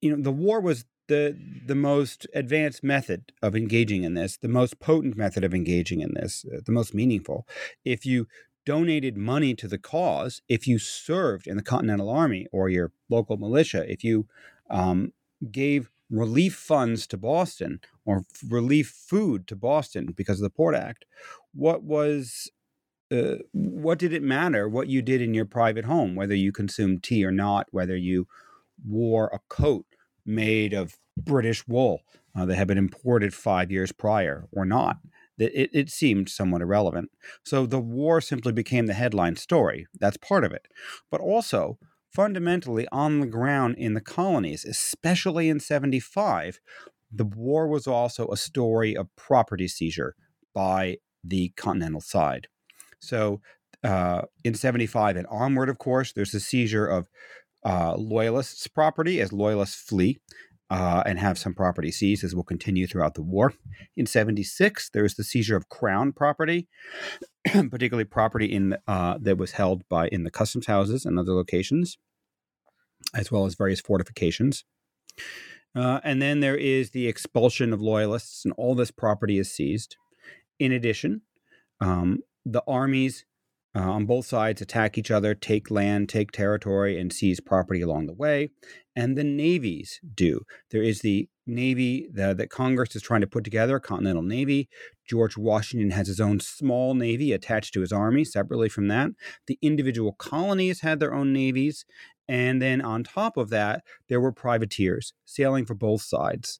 [0.00, 4.48] you know, the war was the the most advanced method of engaging in this, the
[4.48, 7.46] most potent method of engaging in this, uh, the most meaningful.
[7.84, 8.26] If you
[8.66, 13.38] donated money to the cause, if you served in the Continental Army or your local
[13.38, 14.26] militia, if you
[14.68, 15.12] um,
[15.50, 21.06] gave relief funds to Boston or relief food to Boston because of the Port Act,
[21.54, 22.50] what was
[23.10, 27.04] uh, what did it matter what you did in your private home, whether you consumed
[27.04, 28.26] tea or not, whether you
[28.84, 29.86] wore a coat
[30.24, 32.00] made of British wool
[32.34, 34.98] uh, that had been imported five years prior or not?
[35.38, 37.10] It, it seemed somewhat irrelevant.
[37.44, 39.86] So the war simply became the headline story.
[39.98, 40.66] That's part of it.
[41.10, 41.78] But also,
[42.10, 46.60] fundamentally, on the ground in the colonies, especially in 75,
[47.12, 50.14] the war was also a story of property seizure
[50.54, 52.48] by the continental side.
[52.98, 53.40] So
[53.84, 57.08] uh, in 75 and onward, of course, there's a seizure of
[57.64, 60.18] uh, loyalists' property as loyalists flee
[60.70, 63.52] uh, and have some property seized, as will continue throughout the war.
[63.96, 66.68] In 76, there was the seizure of crown property,
[67.44, 71.98] particularly property in uh, that was held by in the customs houses and other locations,
[73.14, 74.64] as well as various fortifications.
[75.74, 79.96] Uh, and then there is the expulsion of loyalists, and all this property is seized.
[80.58, 81.20] In addition,
[81.80, 83.24] um, the armies
[83.76, 88.06] uh, on both sides attack each other, take land, take territory, and seize property along
[88.06, 88.48] the way.
[88.94, 90.40] And the navies do.
[90.70, 94.68] There is the Navy that Congress is trying to put together, a Continental Navy.
[95.08, 99.10] George Washington has his own small navy attached to his army, separately from that.
[99.46, 101.84] The individual colonies had their own navies.
[102.28, 106.58] And then on top of that, there were privateers sailing for both sides.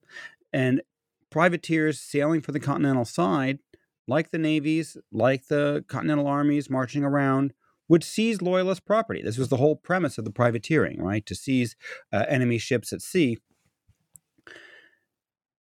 [0.53, 0.83] And
[1.31, 3.59] privateers sailing for the continental side
[4.07, 7.53] like the navies, like the continental armies marching around,
[7.89, 9.23] would seize loyalist property.
[9.23, 11.25] This was the whole premise of the privateering, right?
[11.27, 11.77] To seize
[12.13, 13.39] uh, enemy ships at sea.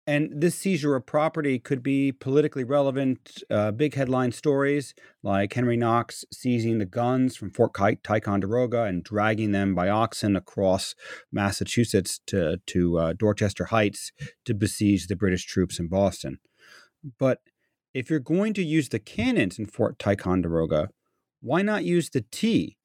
[0.06, 5.76] And this seizure of property could be politically relevant, uh, big headline stories like Henry
[5.76, 10.94] Knox seizing the guns from Fort Ticonderoga and dragging them by oxen across
[11.30, 14.10] Massachusetts to, to uh, Dorchester Heights
[14.46, 16.38] to besiege the British troops in Boston.
[17.18, 17.42] But
[17.94, 20.88] if you're going to use the cannons in Fort Ticonderoga,
[21.40, 22.76] why not use the tea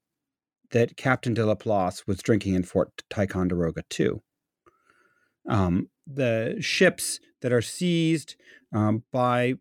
[0.71, 4.21] that Captain Delaplace was drinking in Fort Ticonderoga too?
[5.47, 8.35] Um, the ships that are seized
[8.73, 9.55] um, by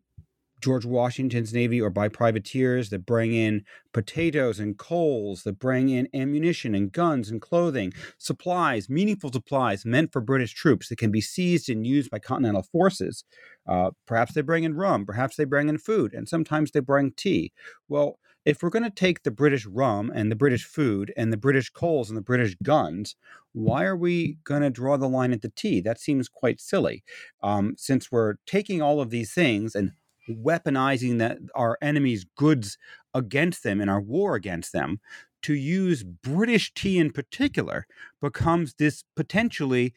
[0.62, 6.08] George Washington's Navy or by privateers that bring in potatoes and coals, that bring in
[6.14, 11.20] ammunition and guns and clothing, supplies, meaningful supplies meant for British troops that can be
[11.20, 13.24] seized and used by Continental forces.
[13.66, 17.12] Uh, perhaps they bring in rum, perhaps they bring in food, and sometimes they bring
[17.12, 17.52] tea.
[17.88, 21.36] Well, if we're going to take the British rum and the British food and the
[21.36, 23.14] British coals and the British guns,
[23.52, 25.80] why are we going to draw the line at the tea?
[25.80, 27.04] That seems quite silly.
[27.42, 29.92] Um, since we're taking all of these things and
[30.28, 32.78] weaponizing that our enemy's goods
[33.14, 35.00] against them in our war against them
[35.42, 37.86] to use british tea in particular
[38.20, 39.92] becomes this potentially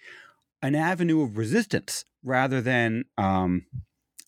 [0.61, 3.65] an avenue of resistance rather than um,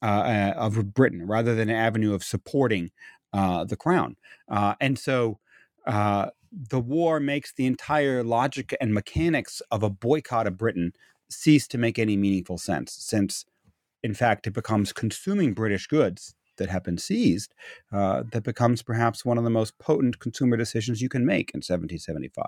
[0.03, 2.91] uh, uh, of britain rather than an avenue of supporting
[3.33, 4.15] uh, the crown.
[4.49, 5.39] Uh, and so
[5.85, 10.93] uh, the war makes the entire logic and mechanics of a boycott of britain
[11.29, 13.45] cease to make any meaningful sense since
[14.03, 17.53] in fact, it becomes consuming British goods that have been seized
[17.91, 21.59] uh, that becomes perhaps one of the most potent consumer decisions you can make in
[21.59, 22.45] 1775.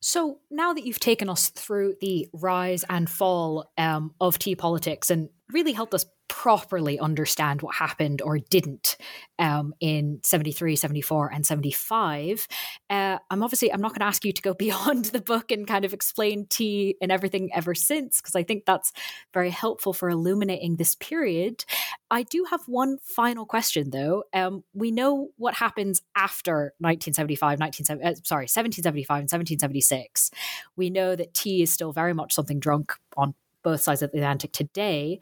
[0.00, 5.10] So now that you've taken us through the rise and fall um, of tea politics
[5.10, 8.96] and really helped us properly understand what happened or didn't
[9.38, 12.48] um, in 73 74 and 75
[12.88, 15.66] uh, i'm obviously i'm not going to ask you to go beyond the book and
[15.66, 18.92] kind of explain tea and everything ever since because i think that's
[19.34, 21.64] very helpful for illuminating this period.
[22.10, 24.24] I do have one final question though.
[24.32, 30.30] Um, we know what happens after 1975 1970 uh, sorry 1775 and 1776
[30.76, 34.18] we know that tea is still very much something drunk on both sides of the
[34.18, 35.20] Atlantic today.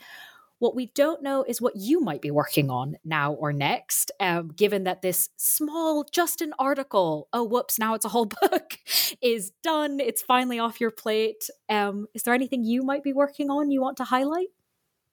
[0.60, 4.48] What we don't know is what you might be working on now or next, um,
[4.48, 8.78] given that this small, just an article, oh, whoops, now it's a whole book,
[9.22, 10.00] is done.
[10.00, 11.48] It's finally off your plate.
[11.70, 14.48] Um, is there anything you might be working on you want to highlight?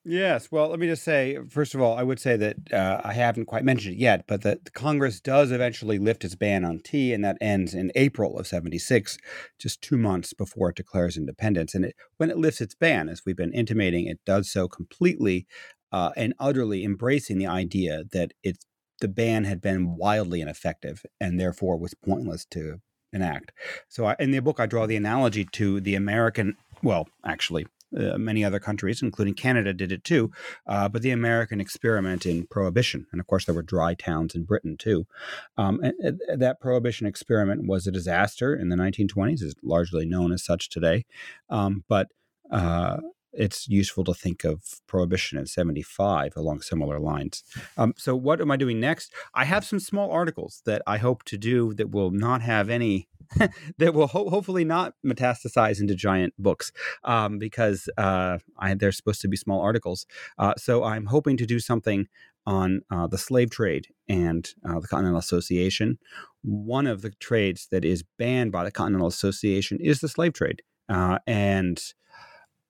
[0.10, 0.50] Yes.
[0.50, 3.48] Well, let me just say, first of all, I would say that uh, I haven't
[3.48, 7.26] quite mentioned it yet, but that Congress does eventually lift its ban on tea, and
[7.26, 9.18] that ends in April of 76,
[9.60, 11.76] just two months before it declares independence.
[11.76, 15.46] And it, when it lifts its ban, as we've been intimating, it does so completely
[15.92, 18.66] uh, and utterly embracing the idea that it's
[19.02, 22.78] the ban had been wildly ineffective and therefore was pointless to
[23.12, 23.52] enact.
[23.90, 28.18] So I, in the book, I draw the analogy to the American, well, actually, uh,
[28.18, 30.32] many other countries, including Canada, did it too.
[30.66, 34.44] Uh, but the American experiment in prohibition, and of course there were dry towns in
[34.44, 35.06] Britain too.
[35.58, 39.42] Um, and, and that prohibition experiment was a disaster in the 1920s.
[39.42, 41.06] is largely known as such today,
[41.50, 42.08] um, but
[42.52, 42.98] uh,
[43.34, 47.44] it's useful to think of prohibition in 75 along similar lines.
[47.78, 49.14] Um, so, what am I doing next?
[49.34, 53.08] I have some small articles that I hope to do that will not have any
[53.78, 56.72] that will ho- hopefully not metastasize into giant books
[57.04, 60.06] um, because uh, I, they're supposed to be small articles.
[60.38, 62.08] Uh, so I'm hoping to do something
[62.46, 66.00] on uh, the slave trade and uh, the Continental Association.
[66.44, 70.62] One of the trades that is banned by the Continental Association is the slave trade.
[70.88, 71.82] Uh, and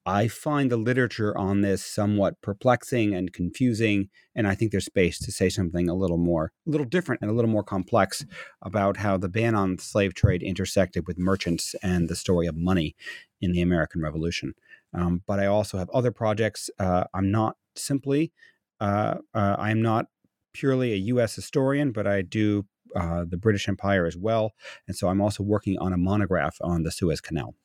[0.07, 5.19] I find the literature on this somewhat perplexing and confusing, and I think there's space
[5.19, 8.23] to say something a little more, a little different and a little more complex
[8.61, 12.95] about how the ban on slave trade intersected with merchants and the story of money
[13.41, 14.53] in the American Revolution.
[14.93, 16.69] Um, but I also have other projects.
[16.79, 18.31] Uh, I'm not simply,
[18.79, 20.05] uh, uh, I'm not
[20.53, 21.35] purely a U.S.
[21.35, 24.53] historian, but I do uh, the British Empire as well,
[24.87, 27.55] and so I'm also working on a monograph on the Suez Canal.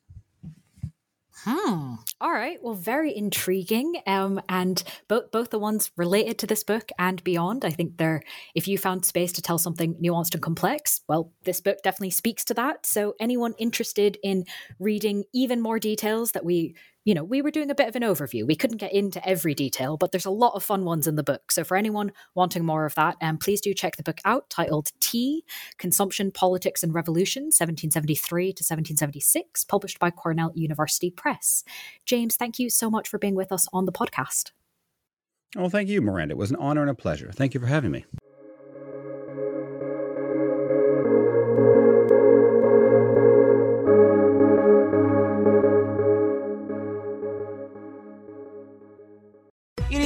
[1.45, 1.95] Hmm.
[2.21, 2.63] All right.
[2.63, 4.01] Well, very intriguing.
[4.07, 8.23] Um, and both both the ones related to this book and beyond, I think they're.
[8.55, 12.45] If you found space to tell something nuanced and complex, well, this book definitely speaks
[12.45, 12.87] to that.
[12.87, 14.45] So, anyone interested in
[14.79, 18.03] reading even more details that we you know, we were doing a bit of an
[18.03, 18.47] overview.
[18.47, 21.23] We couldn't get into every detail, but there's a lot of fun ones in the
[21.23, 21.51] book.
[21.51, 24.93] So for anyone wanting more of that, um, please do check the book out titled
[25.01, 25.45] Tea
[25.79, 31.65] Consumption, Politics and Revolution, 1773 to 1776, published by Cornell University Press.
[32.07, 34.53] James, thank you so much for being with us on the podcast.
[35.57, 36.33] Oh, thank you, Miranda.
[36.33, 37.31] It was an honor and a pleasure.
[37.33, 38.07] Thank you for having me.